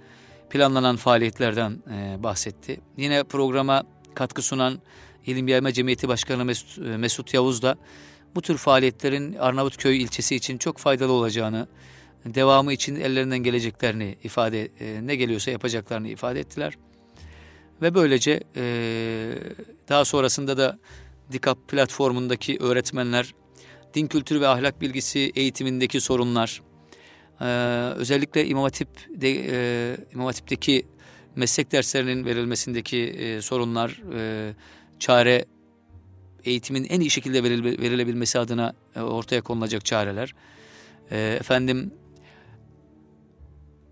[0.50, 2.80] Planlanan faaliyetlerden e, bahsetti.
[2.96, 3.82] Yine programa
[4.14, 4.80] katkı sunan
[5.26, 7.76] İlim Yayma Cemiyeti Başkanı Mesut, e, Mesut Yavuz da
[8.34, 11.68] bu tür faaliyetlerin Arnavutköy ilçesi için çok faydalı olacağını,
[12.24, 16.74] devamı için ellerinden geleceklerini ifade, e, ne geliyorsa yapacaklarını ifade ettiler.
[17.84, 18.64] Ve böylece e,
[19.88, 20.78] daha sonrasında da
[21.32, 23.34] DİKAP platformundaki öğretmenler,
[23.94, 26.62] din kültürü ve ahlak bilgisi eğitimindeki sorunlar,
[27.96, 29.30] özellikle İmam, Hatip de,
[30.14, 30.86] İmam Hatip'teki
[31.36, 34.02] meslek derslerinin verilmesindeki sorunlar,
[34.98, 35.44] çare
[36.44, 40.34] eğitimin en iyi şekilde verilebilmesi adına ortaya konulacak çareler.
[41.10, 41.92] efendim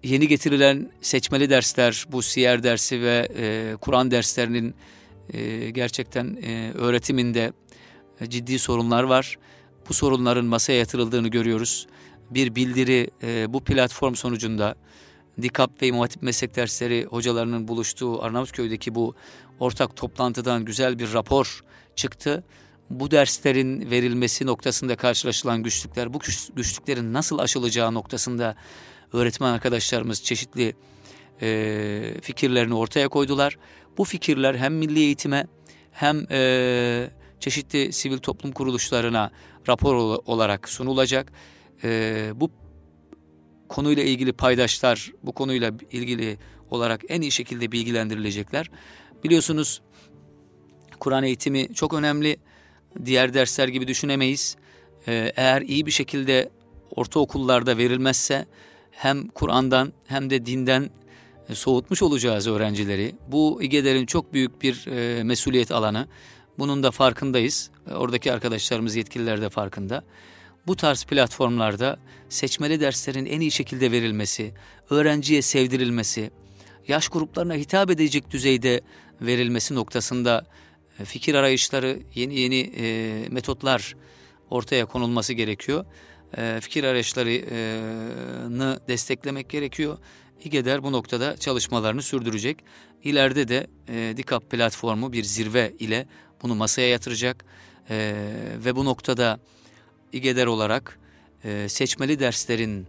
[0.03, 4.75] yeni getirilen seçmeli dersler, bu siyer dersi ve e, Kur'an derslerinin
[5.33, 7.53] e, gerçekten e, öğretiminde
[8.29, 9.39] ciddi sorunlar var.
[9.89, 11.87] Bu sorunların masaya yatırıldığını görüyoruz.
[12.31, 14.75] Bir bildiri e, bu platform sonucunda
[15.43, 19.15] DİKAP ve İmam Hatip Meslek Dersleri hocalarının buluştuğu Arnavutköy'deki bu
[19.61, 21.65] ortak toplantıdan güzel bir rapor
[21.97, 22.45] çıktı.
[22.91, 26.19] Bu derslerin verilmesi noktasında karşılaşılan güçlükler, bu
[26.57, 28.57] güçlüklerin nasıl aşılacağı noktasında
[29.13, 30.75] öğretmen arkadaşlarımız çeşitli
[31.43, 33.59] e, fikirlerini ortaya koydular.
[33.99, 35.47] Bu fikirler hem milli eğitime
[35.93, 39.31] hem e, çeşitli sivil toplum kuruluşlarına
[39.69, 39.95] rapor
[40.27, 41.33] olarak sunulacak.
[41.85, 42.51] E, bu
[43.69, 46.39] konuyla ilgili paydaşlar bu konuyla ilgili
[46.71, 48.71] olarak en iyi şekilde bilgilendirilecekler.
[49.25, 49.83] Biliyorsunuz
[51.01, 52.37] Kur'an eğitimi çok önemli.
[53.05, 54.57] Diğer dersler gibi düşünemeyiz.
[55.09, 56.51] Ee, eğer iyi bir şekilde
[56.97, 58.47] ortaokullarda verilmezse
[58.93, 60.91] hem Kur'an'dan hem de dinden
[61.49, 63.15] e, soğutmuş olacağız öğrencileri.
[63.29, 66.09] Bu İGEDER'in çok büyük bir e, mesuliyet alanı.
[66.59, 67.71] Bunun da farkındayız.
[67.91, 70.05] E, oradaki arkadaşlarımız yetkililer de farkında.
[70.67, 74.55] Bu tarz platformlarda seçmeli derslerin en iyi şekilde verilmesi,
[74.91, 76.31] öğrenciye sevdirilmesi,
[76.89, 78.81] yaş gruplarına hitap edecek düzeyde
[79.21, 80.47] verilmesi noktasında
[81.05, 82.73] fikir arayışları, yeni yeni
[83.31, 83.97] metotlar
[84.51, 85.85] ortaya konulması gerekiyor.
[86.39, 89.99] E, fikir arayışlarını desteklemek gerekiyor.
[90.45, 92.65] İGEDER bu noktada çalışmalarını sürdürecek.
[93.05, 96.07] İleride de e, DİKAP platformu bir zirve ile
[96.43, 97.45] bunu masaya yatıracak
[97.91, 98.15] e,
[98.65, 99.41] ve bu noktada
[100.13, 100.99] İGEDER olarak
[101.45, 102.87] e, seçmeli derslerin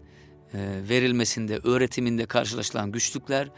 [0.54, 3.50] e, verilmesinde, öğretiminde karşılaşılan güçlükler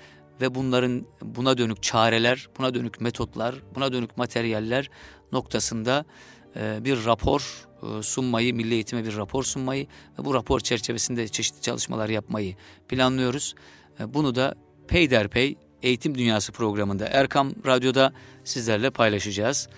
[0.42, 4.90] ve bunların buna dönük çareler, buna dönük metotlar, buna dönük materyaller
[5.32, 9.88] noktasında e, bir rapor e, sunmayı, milli eğitime bir rapor sunmayı
[10.20, 12.56] ve bu rapor çerçevesinde çeşitli çalışmalar yapmayı
[12.88, 13.56] planlıyoruz.
[14.00, 14.56] E, bunu da
[14.88, 18.14] peyderpey Eğitim Dünyası programında Erkam Radyo'da
[18.44, 19.70] sizlerle paylaşacağız.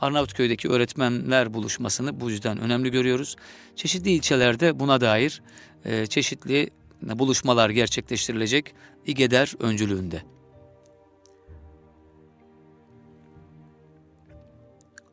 [0.00, 3.36] Arnavutköy'deki öğretmenler buluşmasını bu yüzden önemli görüyoruz.
[3.76, 5.42] Çeşitli ilçelerde buna dair
[5.84, 6.70] e, çeşitli
[7.02, 8.74] buluşmalar gerçekleştirilecek
[9.06, 10.22] İGEDER öncülüğünde.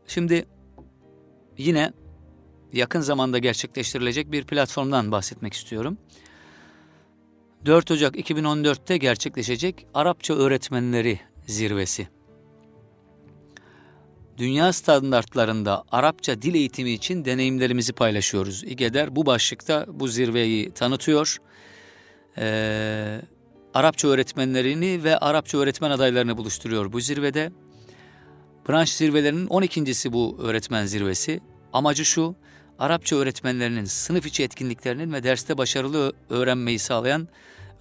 [0.07, 0.45] Şimdi
[1.57, 1.93] yine
[2.73, 5.97] yakın zamanda gerçekleştirilecek bir platformdan bahsetmek istiyorum.
[7.65, 12.07] 4 Ocak 2014'te gerçekleşecek Arapça Öğretmenleri Zirvesi.
[14.37, 18.63] Dünya standartlarında Arapça dil eğitimi için deneyimlerimizi paylaşıyoruz.
[18.63, 21.37] İGEDER bu başlıkta bu zirveyi tanıtıyor.
[22.37, 23.21] Ee,
[23.73, 27.51] Arapça öğretmenlerini ve Arapça öğretmen adaylarını buluşturuyor bu zirvede.
[28.69, 31.39] Branş zirvelerinin 12.si bu öğretmen zirvesi.
[31.73, 32.35] Amacı şu,
[32.79, 37.27] Arapça öğretmenlerinin sınıf içi etkinliklerinin ve derste başarılı öğrenmeyi sağlayan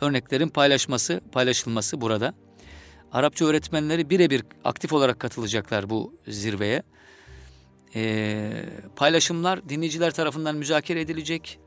[0.00, 2.34] örneklerin paylaşması, paylaşılması burada.
[3.12, 6.82] Arapça öğretmenleri birebir aktif olarak katılacaklar bu zirveye.
[7.94, 8.50] E,
[8.96, 11.58] paylaşımlar dinleyiciler tarafından müzakere edilecek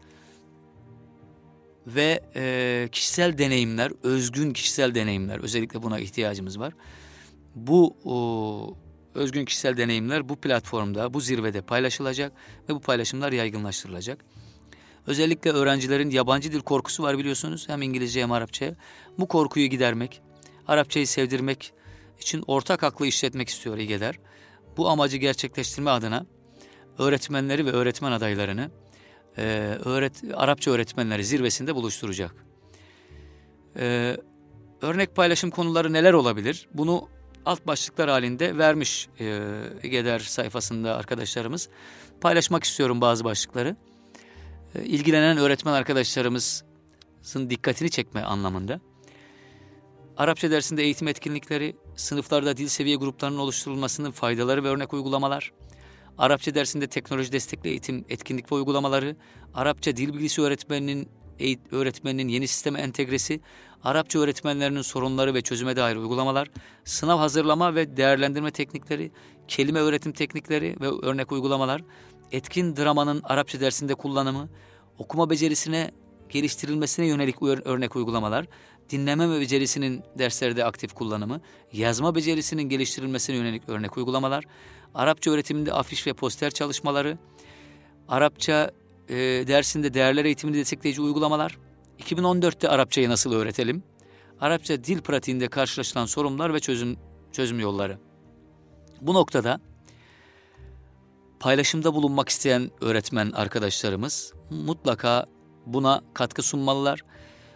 [1.88, 6.74] ve e, kişisel deneyimler, özgün kişisel deneyimler, özellikle buna ihtiyacımız var.
[7.56, 7.96] Bu
[9.16, 12.34] özgün kişisel deneyimler bu platformda, bu zirvede paylaşılacak
[12.70, 14.26] ve bu paylaşımlar yaygınlaştırılacak.
[15.08, 18.76] Özellikle öğrencilerin yabancı dil korkusu var biliyorsunuz hem İngilizce hem Arapça.
[19.20, 20.22] Bu korkuyu gidermek,
[20.68, 21.74] Arapçayı sevdirmek
[22.20, 24.16] için ortak aklı işletmek istiyor İGEDER.
[24.78, 26.26] Bu amacı gerçekleştirme adına
[26.98, 28.72] öğretmenleri ve öğretmen adaylarını
[29.38, 29.42] e,
[29.86, 32.36] öğret Arapça öğretmenleri zirvesinde buluşturacak.
[33.80, 34.18] E,
[34.82, 36.68] örnek paylaşım konuları neler olabilir?
[36.74, 37.10] Bunu
[37.46, 39.42] alt başlıklar halinde vermiş e,
[39.84, 41.70] İGEDER sayfasında arkadaşlarımız.
[42.22, 43.76] Paylaşmak istiyorum bazı başlıkları.
[44.76, 48.80] E, ilgilenen öğretmen arkadaşlarımızın dikkatini çekme anlamında.
[50.18, 55.52] Arapça dersinde eğitim etkinlikleri, sınıflarda dil seviye gruplarının oluşturulmasının faydaları ve örnek uygulamalar,
[56.20, 59.16] Arapça dersinde teknoloji destekli eğitim etkinlik ve uygulamaları,
[59.54, 61.10] Arapça dil bilgisi öğretmeninin
[61.72, 63.42] öğretmeninin yeni sisteme entegresi,
[63.84, 66.52] Arapça öğretmenlerinin sorunları ve çözüme dair uygulamalar,
[66.84, 69.12] sınav hazırlama ve değerlendirme teknikleri,
[69.48, 71.82] kelime öğretim teknikleri ve örnek uygulamalar,
[72.32, 74.50] etkin dramanın Arapça dersinde kullanımı,
[74.98, 75.92] okuma becerisine
[76.30, 78.46] geliştirilmesine yönelik örnek uygulamalar,
[78.90, 81.42] dinleme becerisinin derslerde aktif kullanımı,
[81.74, 84.44] yazma becerisinin geliştirilmesine yönelik örnek uygulamalar,
[84.96, 87.18] Arapça öğretiminde afiş ve poster çalışmaları,
[88.08, 88.72] Arapça
[89.10, 89.16] e,
[89.48, 91.58] dersinde değerler eğitimini destekleyici uygulamalar,
[92.00, 93.84] 2014'te Arapçayı nasıl öğretelim,
[94.40, 96.98] Arapça dil pratiğinde karşılaşılan sorunlar ve çözüm
[97.32, 97.98] çözüm yolları.
[99.02, 99.62] Bu noktada
[101.40, 105.26] paylaşımda bulunmak isteyen öğretmen arkadaşlarımız mutlaka
[105.66, 107.04] buna katkı sunmalılar.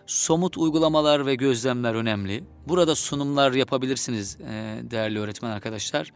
[0.08, 2.44] Somut uygulamalar ve gözlemler önemli.
[2.68, 4.40] Burada sunumlar yapabilirsiniz
[4.82, 6.14] değerli öğretmen arkadaşlar.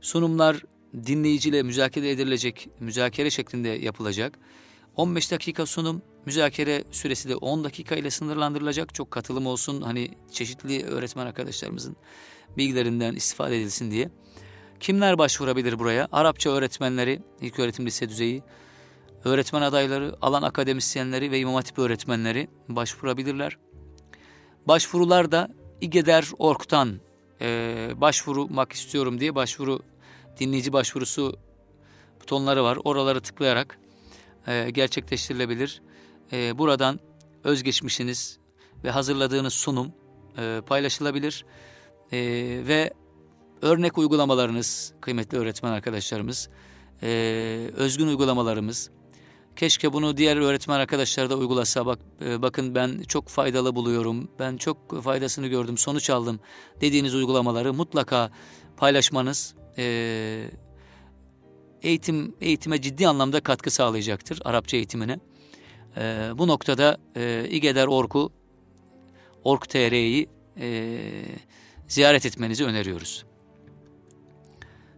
[0.00, 0.62] Sunumlar
[1.06, 4.38] dinleyiciyle müzakere edilecek, müzakere şeklinde yapılacak.
[4.96, 8.94] 15 dakika sunum, müzakere süresi de 10 dakika ile sınırlandırılacak.
[8.94, 11.96] Çok katılım olsun, hani çeşitli öğretmen arkadaşlarımızın
[12.56, 14.10] bilgilerinden istifade edilsin diye.
[14.80, 16.08] Kimler başvurabilir buraya?
[16.12, 18.42] Arapça öğretmenleri, ilk öğretim lise düzeyi,
[19.24, 23.58] öğretmen adayları, alan akademisyenleri ve imam hatip öğretmenleri başvurabilirler.
[24.68, 25.48] Başvurular da
[25.80, 27.00] İGEDER.org'dan
[27.40, 29.80] e, başvurmak istiyorum diye başvuru
[30.40, 31.36] dinleyici başvurusu
[32.20, 32.78] butonları var.
[32.84, 33.78] Oraları tıklayarak
[34.46, 35.82] e, gerçekleştirilebilir.
[36.32, 37.00] E, buradan
[37.44, 38.38] özgeçmişiniz
[38.84, 39.92] ve hazırladığınız sunum
[40.38, 41.44] e, paylaşılabilir.
[42.12, 42.18] E,
[42.68, 42.92] ve
[43.62, 46.48] örnek uygulamalarınız kıymetli öğretmen arkadaşlarımız,
[47.02, 47.08] e,
[47.76, 48.90] özgün uygulamalarımız,
[49.56, 51.86] keşke bunu diğer öğretmen arkadaşlar da uygulasa.
[51.86, 56.40] Bak, e, bakın ben çok faydalı buluyorum, ben çok faydasını gördüm, sonuç aldım
[56.80, 58.30] dediğiniz uygulamaları mutlaka
[58.76, 60.50] paylaşmanız e,
[61.84, 65.18] eğitim eğitime ciddi anlamda katkı sağlayacaktır Arapça eğitimine.
[65.96, 68.32] E, bu noktada e, İGEDER Orku
[69.44, 70.28] Org.tr'yi
[70.60, 70.98] e,
[71.88, 73.24] ziyaret etmenizi öneriyoruz.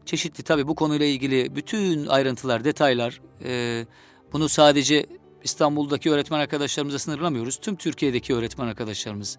[0.05, 3.87] Çeşitli tabi bu konuyla ilgili bütün ayrıntılar, detaylar e,
[4.32, 5.07] bunu sadece
[5.45, 7.57] İstanbul'daki öğretmen arkadaşlarımıza sınırlamıyoruz.
[7.57, 9.39] Tüm Türkiye'deki öğretmen arkadaşlarımız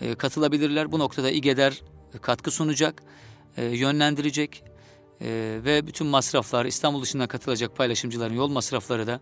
[0.00, 0.92] e, katılabilirler.
[0.92, 1.82] Bu noktada İGEDER
[2.22, 3.02] katkı sunacak,
[3.56, 4.64] e, yönlendirecek
[5.20, 9.20] e, ve bütün masraflar İstanbul dışından katılacak paylaşımcıların yol masrafları da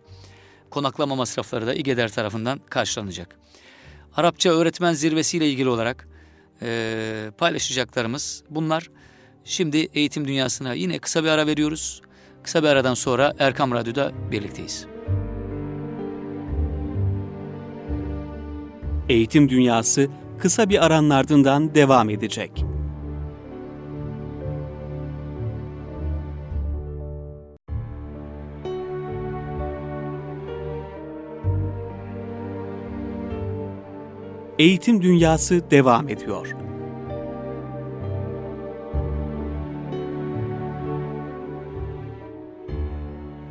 [0.71, 3.37] konaklama masrafları da İGEDER tarafından karşılanacak.
[4.17, 6.09] Arapça öğretmen zirvesi ile ilgili olarak
[6.63, 8.91] e, paylaşacaklarımız bunlar.
[9.45, 12.03] Şimdi eğitim dünyasına yine kısa bir ara veriyoruz.
[12.43, 14.87] Kısa bir aradan sonra Erkam Radyo'da birlikteyiz.
[19.09, 22.66] Eğitim Dünyası kısa bir aranın ardından devam edecek.
[34.59, 36.57] Eğitim Dünyası devam ediyor.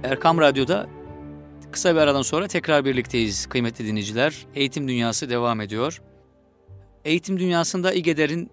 [0.03, 0.87] Erkam Radyo'da
[1.71, 4.47] kısa bir aradan sonra tekrar birlikteyiz kıymetli dinleyiciler.
[4.55, 6.01] Eğitim Dünyası devam ediyor.
[7.05, 8.51] Eğitim Dünyası'nda İGEDER'in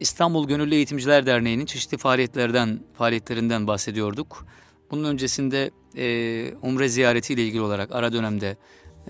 [0.00, 4.46] İstanbul Gönüllü Eğitimciler Derneği'nin çeşitli faaliyetlerden faaliyetlerinden bahsediyorduk.
[4.90, 8.56] Bunun öncesinde e, Umre ziyareti ile ilgili olarak ara dönemde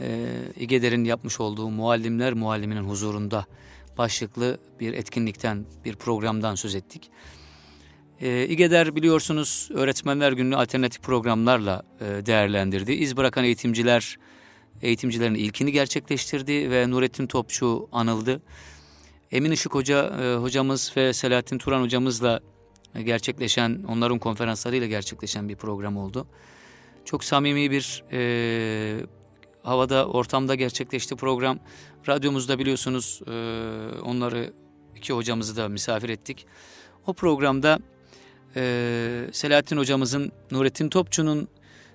[0.00, 3.46] e, İGEDER'in yapmış olduğu Muallimler Mualliminin Huzurunda
[3.98, 7.10] başlıklı bir etkinlikten, bir programdan söz ettik.
[8.20, 12.92] E, İGEDER biliyorsunuz öğretmenler gününü alternatif programlarla e, değerlendirdi.
[12.92, 14.18] İz bırakan eğitimciler,
[14.82, 18.42] eğitimcilerin ilkini gerçekleştirdi ve Nurettin Topçu anıldı.
[19.32, 22.40] Emin Işık Hoca e, hocamız ve Selahattin Turan hocamızla
[23.04, 26.26] gerçekleşen, onların konferanslarıyla gerçekleşen bir program oldu.
[27.04, 29.00] Çok samimi bir e,
[29.66, 31.58] havada, ortamda gerçekleşti program.
[32.08, 33.30] Radyomuzda biliyorsunuz e,
[34.04, 34.52] onları,
[34.96, 36.46] iki hocamızı da misafir ettik.
[37.06, 37.78] O programda
[38.56, 41.48] e, Selahattin hocamızın Nurettin Topçu'nun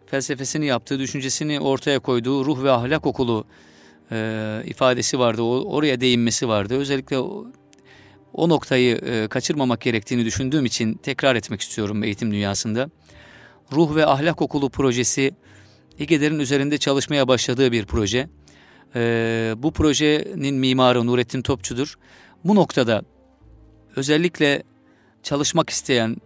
[0.05, 3.45] felsefesini yaptığı, düşüncesini ortaya koyduğu ruh ve ahlak okulu
[4.11, 5.41] e, ifadesi vardı.
[5.41, 6.77] O, oraya değinmesi vardı.
[6.77, 7.45] Özellikle o,
[8.33, 12.89] o noktayı e, kaçırmamak gerektiğini düşündüğüm için tekrar etmek istiyorum eğitim dünyasında.
[13.71, 15.31] Ruh ve Ahlak Okulu projesi
[16.01, 18.29] İGEDER'in üzerinde çalışmaya başladığı bir proje.
[18.95, 21.95] E, bu projenin mimarı Nurettin Topçu'dur.
[22.43, 23.01] Bu noktada
[23.95, 24.63] özellikle
[25.23, 26.17] çalışmak isteyen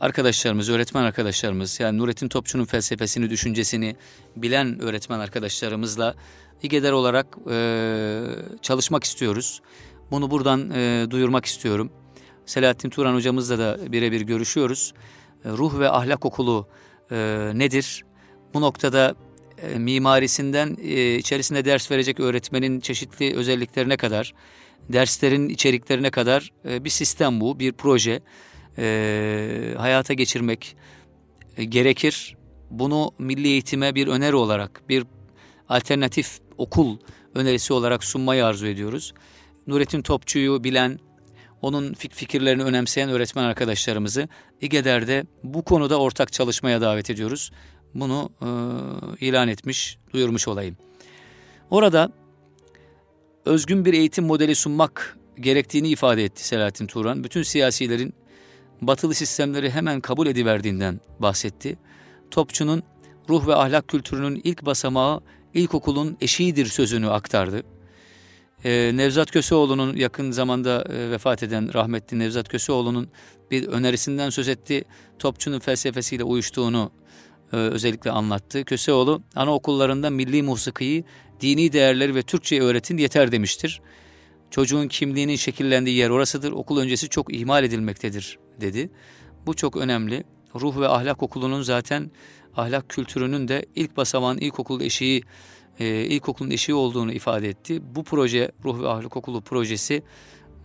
[0.00, 3.96] arkadaşlarımız, öğretmen arkadaşlarımız yani Nurettin Topçu'nun felsefesini, düşüncesini
[4.36, 6.14] bilen öğretmen arkadaşlarımızla
[6.62, 8.22] İGEDER olarak e,
[8.62, 9.60] çalışmak istiyoruz.
[10.10, 11.92] Bunu buradan e, duyurmak istiyorum.
[12.46, 14.92] Selahattin Turan hocamızla da birebir görüşüyoruz.
[15.44, 16.68] E, ruh ve ahlak okulu
[17.10, 17.16] e,
[17.54, 18.04] nedir?
[18.56, 19.14] Bu noktada
[19.62, 24.34] e, mimarisinden e, içerisinde ders verecek öğretmenin çeşitli özelliklerine kadar,
[24.88, 28.20] derslerin içeriklerine kadar e, bir sistem bu, bir proje.
[28.78, 30.76] E, hayata geçirmek
[31.56, 32.36] e, gerekir.
[32.70, 35.04] Bunu milli eğitime bir öneri olarak, bir
[35.68, 36.98] alternatif okul
[37.34, 39.14] önerisi olarak sunmayı arzu ediyoruz.
[39.66, 40.98] Nurettin Topçu'yu bilen,
[41.62, 44.28] onun fikirlerini önemseyen öğretmen arkadaşlarımızı
[44.60, 47.50] İGEDER'de bu konuda ortak çalışmaya davet ediyoruz.
[47.94, 48.48] Bunu e,
[49.26, 50.76] ilan etmiş, duyurmuş olayım.
[51.70, 52.12] Orada
[53.44, 57.24] özgün bir eğitim modeli sunmak gerektiğini ifade etti Selahattin Turan.
[57.24, 58.14] Bütün siyasilerin
[58.82, 61.78] batılı sistemleri hemen kabul ediverdiğinden bahsetti.
[62.30, 62.82] Topçu'nun
[63.28, 65.20] ruh ve ahlak kültürünün ilk basamağı
[65.54, 67.62] ilkokulun eşiğidir sözünü aktardı.
[68.64, 73.08] Ee, Nevzat Köseoğlu'nun yakın zamanda e, vefat eden rahmetli Nevzat Köseoğlu'nun
[73.50, 74.84] bir önerisinden söz etti.
[75.18, 76.90] Topçu'nun felsefesiyle uyuştuğunu
[77.52, 78.64] özellikle anlattı.
[78.64, 81.04] Köseoğlu anaokullarında milli musikiyi,
[81.40, 83.80] dini değerleri ve Türkçe öğretin yeter demiştir.
[84.50, 86.52] Çocuğun kimliğinin şekillendiği yer orasıdır.
[86.52, 88.90] Okul öncesi çok ihmal edilmektedir dedi.
[89.46, 90.24] Bu çok önemli.
[90.60, 92.10] Ruh ve ahlak okulunun zaten
[92.56, 95.22] ahlak kültürünün de ilk basamağın ilkokul eşiği
[95.80, 97.82] e, ilkokulun eşiği olduğunu ifade etti.
[97.94, 100.02] Bu proje Ruh ve Ahlak Okulu projesi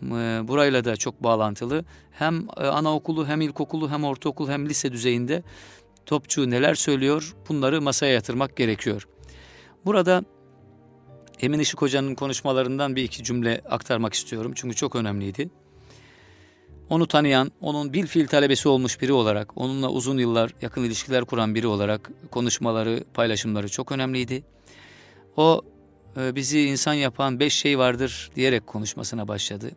[0.03, 0.07] e,
[0.47, 1.85] burayla da çok bağlantılı.
[2.11, 5.43] Hem e, anaokulu hem ilkokulu hem ortaokul hem lise düzeyinde
[6.05, 9.07] topçu neler söylüyor bunları masaya yatırmak gerekiyor.
[9.85, 10.23] Burada
[11.41, 15.49] Emin Işık Hoca'nın konuşmalarından bir iki cümle aktarmak istiyorum çünkü çok önemliydi.
[16.89, 21.55] Onu tanıyan, onun bil fiil talebesi olmuş biri olarak, onunla uzun yıllar yakın ilişkiler kuran
[21.55, 24.43] biri olarak konuşmaları, paylaşımları çok önemliydi.
[25.37, 25.61] O
[26.17, 29.71] e, bizi insan yapan beş şey vardır diyerek konuşmasına başladı.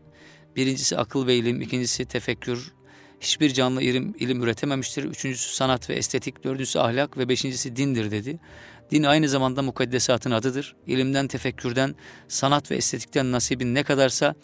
[0.56, 2.72] Birincisi akıl ve ilim, ikincisi tefekkür,
[3.20, 5.04] hiçbir canlı ilim, ilim üretememiştir.
[5.04, 8.38] Üçüncüsü sanat ve estetik, dördüncüsü ahlak ve beşincisi dindir dedi.
[8.90, 10.76] Din aynı zamanda mukaddesatın adıdır.
[10.86, 11.94] İlimden, tefekkürden,
[12.28, 14.34] sanat ve estetikten nasibin ne kadarsa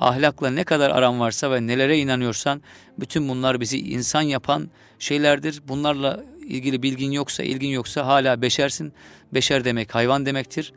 [0.00, 2.62] ahlakla ne kadar aran varsa ve nelere inanıyorsan
[2.98, 5.62] bütün bunlar bizi insan yapan şeylerdir.
[5.68, 8.92] Bunlarla ilgili bilgin yoksa, ilgin yoksa hala beşersin.
[9.34, 10.72] Beşer demek hayvan demektir.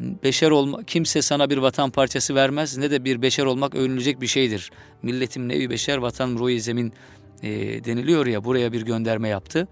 [0.00, 4.26] Beşer olma, kimse sana bir vatan parçası vermez ne de bir beşer olmak övünülecek bir
[4.26, 4.70] şeydir.
[5.02, 6.92] Milletim nevi beşer, vatan ruhi zemin
[7.42, 7.50] e,
[7.84, 9.68] deniliyor ya buraya bir gönderme yaptı.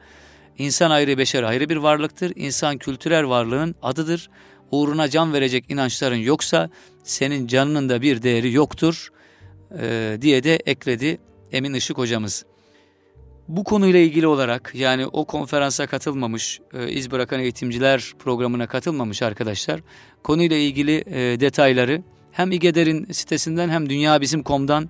[0.58, 2.32] İnsan ayrı, beşer ayrı bir varlıktır.
[2.36, 4.30] İnsan kültürel varlığın adıdır
[4.70, 6.70] uğruna can verecek inançların yoksa
[7.02, 9.08] senin canının da bir değeri yoktur
[9.80, 11.18] e, diye de ekledi
[11.52, 12.44] Emin Işık hocamız.
[13.48, 19.80] Bu konuyla ilgili olarak yani o konferansa katılmamış, e, iz bırakan eğitimciler programına katılmamış arkadaşlar
[20.22, 24.88] konuyla ilgili e, detayları hem İGEDER'in sitesinden hem dünyabizim.com'dan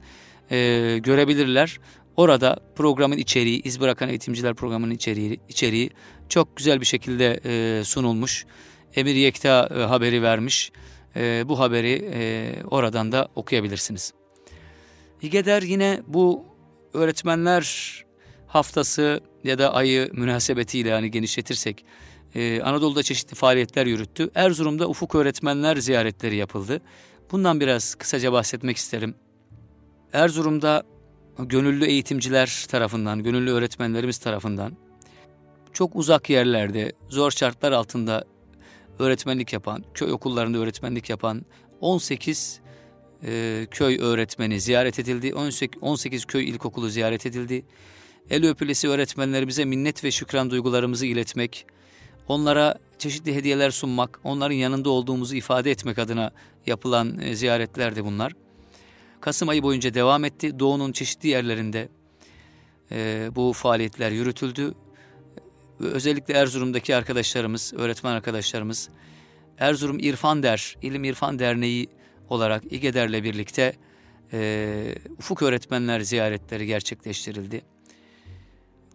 [0.50, 1.78] e, görebilirler.
[2.16, 5.90] Orada programın içeriği, iz bırakan eğitimciler programının içeriği, içeriği
[6.28, 8.46] çok güzel bir şekilde e, sunulmuş.
[8.94, 10.72] Emir Yekta e, haberi vermiş.
[11.16, 14.12] E, bu haberi e, oradan da okuyabilirsiniz.
[15.22, 16.44] İgeder yine bu
[16.94, 17.64] öğretmenler
[18.48, 21.84] haftası ya da ayı münasebetiyle yani genişletirsek
[22.34, 24.30] e, Anadolu'da çeşitli faaliyetler yürüttü.
[24.34, 26.80] Erzurum'da ufuk öğretmenler ziyaretleri yapıldı.
[27.30, 29.14] Bundan biraz kısaca bahsetmek isterim.
[30.12, 30.82] Erzurum'da
[31.38, 34.76] gönüllü eğitimciler tarafından, gönüllü öğretmenlerimiz tarafından
[35.72, 38.24] çok uzak yerlerde, zor şartlar altında
[38.98, 41.44] öğretmenlik yapan, köy okullarında öğretmenlik yapan
[41.80, 42.60] 18
[43.24, 45.34] e, köy öğretmeni ziyaret edildi.
[45.34, 47.64] 18, 18 köy ilkokulu ziyaret edildi.
[48.30, 51.66] El öpülesi öğretmenlerimize minnet ve şükran duygularımızı iletmek,
[52.28, 56.30] onlara çeşitli hediyeler sunmak, onların yanında olduğumuzu ifade etmek adına
[56.66, 58.32] yapılan e, ziyaretlerdi bunlar.
[59.20, 60.58] Kasım ayı boyunca devam etti.
[60.58, 61.88] Doğu'nun çeşitli yerlerinde
[62.92, 64.74] e, bu faaliyetler yürütüldü.
[65.80, 68.88] Ve özellikle Erzurum'daki arkadaşlarımız, öğretmen arkadaşlarımız,
[69.58, 71.88] Erzurum İrfan Der, İlim İrfan Derneği
[72.28, 73.76] olarak İGEDER'le birlikte
[74.32, 77.62] e, ufuk öğretmenler ziyaretleri gerçekleştirildi.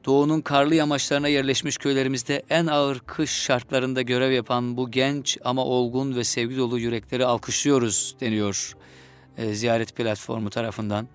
[0.06, 6.16] Doğu'nun karlı yamaçlarına yerleşmiş köylerimizde en ağır kış şartlarında görev yapan bu genç ama olgun
[6.16, 8.76] ve sevgi dolu yürekleri alkışlıyoruz deniyor
[9.38, 11.08] e, ziyaret platformu tarafından.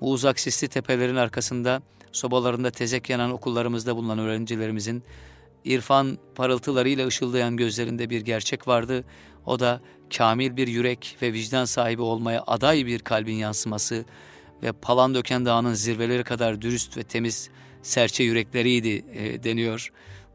[0.00, 5.02] Bu uzak sisli tepelerin arkasında sobalarında tezek yanan okullarımızda bulunan öğrencilerimizin
[5.64, 9.04] irfan parıltılarıyla ışıldayan gözlerinde bir gerçek vardı.
[9.46, 9.80] O da
[10.16, 14.04] kamil bir yürek ve vicdan sahibi olmaya aday bir kalbin yansıması
[14.62, 17.50] ve Palandöken Dağı'nın zirveleri kadar dürüst ve temiz
[17.84, 19.92] serçe yürekleriydi e, deniyor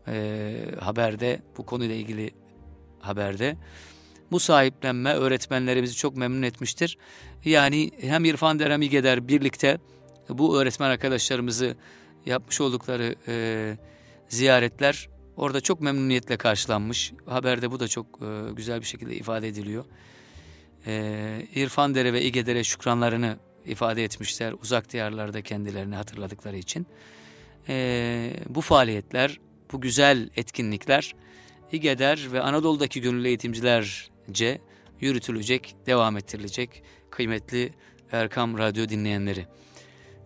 [0.08, 2.32] e, haberde bu konuyla ilgili
[3.00, 3.58] haberde.
[4.32, 6.98] Bu sahiplenme öğretmenlerimizi çok memnun etmiştir.
[7.46, 9.78] Yani hem İrfan Der hem İgeder birlikte
[10.30, 11.76] bu öğretmen arkadaşlarımızı
[12.26, 13.78] yapmış oldukları e,
[14.30, 17.14] ziyaretler orada çok memnuniyetle karşılanmış.
[17.26, 19.86] Haberde bu da çok e, güzel bir şekilde ifade ediliyor.
[20.88, 26.88] E, İrfan Dere ve İgeder'e şükranlarını ifade etmişler uzak diyarlarda kendilerini hatırladıkları için.
[27.70, 29.40] E, bu faaliyetler,
[29.72, 31.16] bu güzel etkinlikler
[31.72, 34.62] İGEDER ve Anadolu'daki gönüllü eğitimcilerce
[35.02, 37.74] yürütülecek, devam ettirilecek kıymetli
[38.12, 39.46] Erkam Radyo dinleyenleri.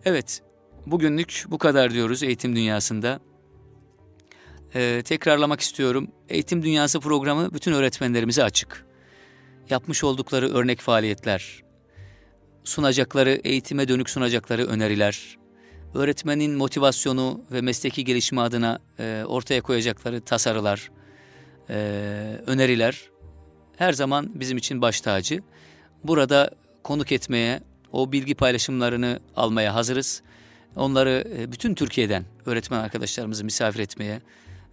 [0.04, 0.42] Evet,
[0.86, 3.20] bugünlük bu kadar diyoruz eğitim dünyasında.
[4.74, 6.10] Ee, tekrarlamak istiyorum.
[6.28, 8.86] Eğitim Dünyası programı bütün öğretmenlerimize açık.
[9.70, 11.62] Yapmış oldukları örnek faaliyetler,
[12.64, 15.38] sunacakları, eğitime dönük sunacakları öneriler,
[15.94, 20.90] öğretmenin motivasyonu ve mesleki gelişimi adına e, ortaya koyacakları tasarılar,
[21.70, 21.74] e,
[22.46, 23.10] öneriler
[23.76, 25.40] her zaman bizim için baş tacı.
[26.04, 26.50] Burada
[26.82, 27.60] konuk etmeye,
[27.92, 30.22] o bilgi paylaşımlarını almaya hazırız.
[30.76, 34.20] Onları e, bütün Türkiye'den öğretmen arkadaşlarımızı misafir etmeye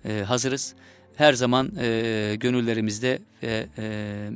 [0.05, 0.76] e, hazırız.
[1.15, 4.30] Her zaman e, gönüllerimizde ve e,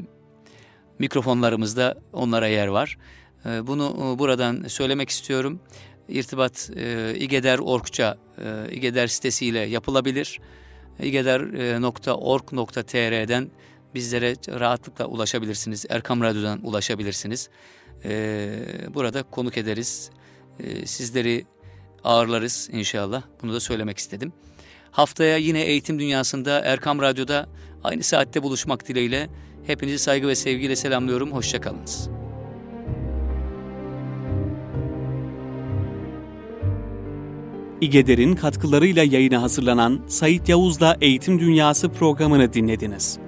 [1.00, 2.98] mikrofonlarımızda onlara yer var.
[3.46, 5.60] E, bunu e, buradan söylemek istiyorum.
[6.10, 10.40] İrtibat e, İgeder Orkça, e, İgeder sitesiyle yapılabilir.
[11.00, 13.50] igeder.org.tr'den
[13.96, 15.86] bizlere rahatlıkla ulaşabilirsiniz.
[15.90, 17.50] Erkam Radyo'dan ulaşabilirsiniz.
[18.06, 18.60] Ee,
[18.94, 20.10] burada konuk ederiz.
[20.60, 21.46] Ee, sizleri
[22.04, 23.24] ağırlarız inşallah.
[23.42, 24.34] Bunu da söylemek istedim.
[24.92, 27.50] Haftaya yine eğitim dünyasında Erkam Radyo'da
[27.84, 29.30] aynı saatte buluşmak dileğiyle
[29.66, 31.32] hepinizi saygı ve sevgiyle selamlıyorum.
[31.32, 32.10] Hoşçakalınız.
[37.82, 43.25] İgeder'in katkılarıyla yayına hazırlanan Sait Yavuz'la Eğitim Dünyası programını dinlediniz.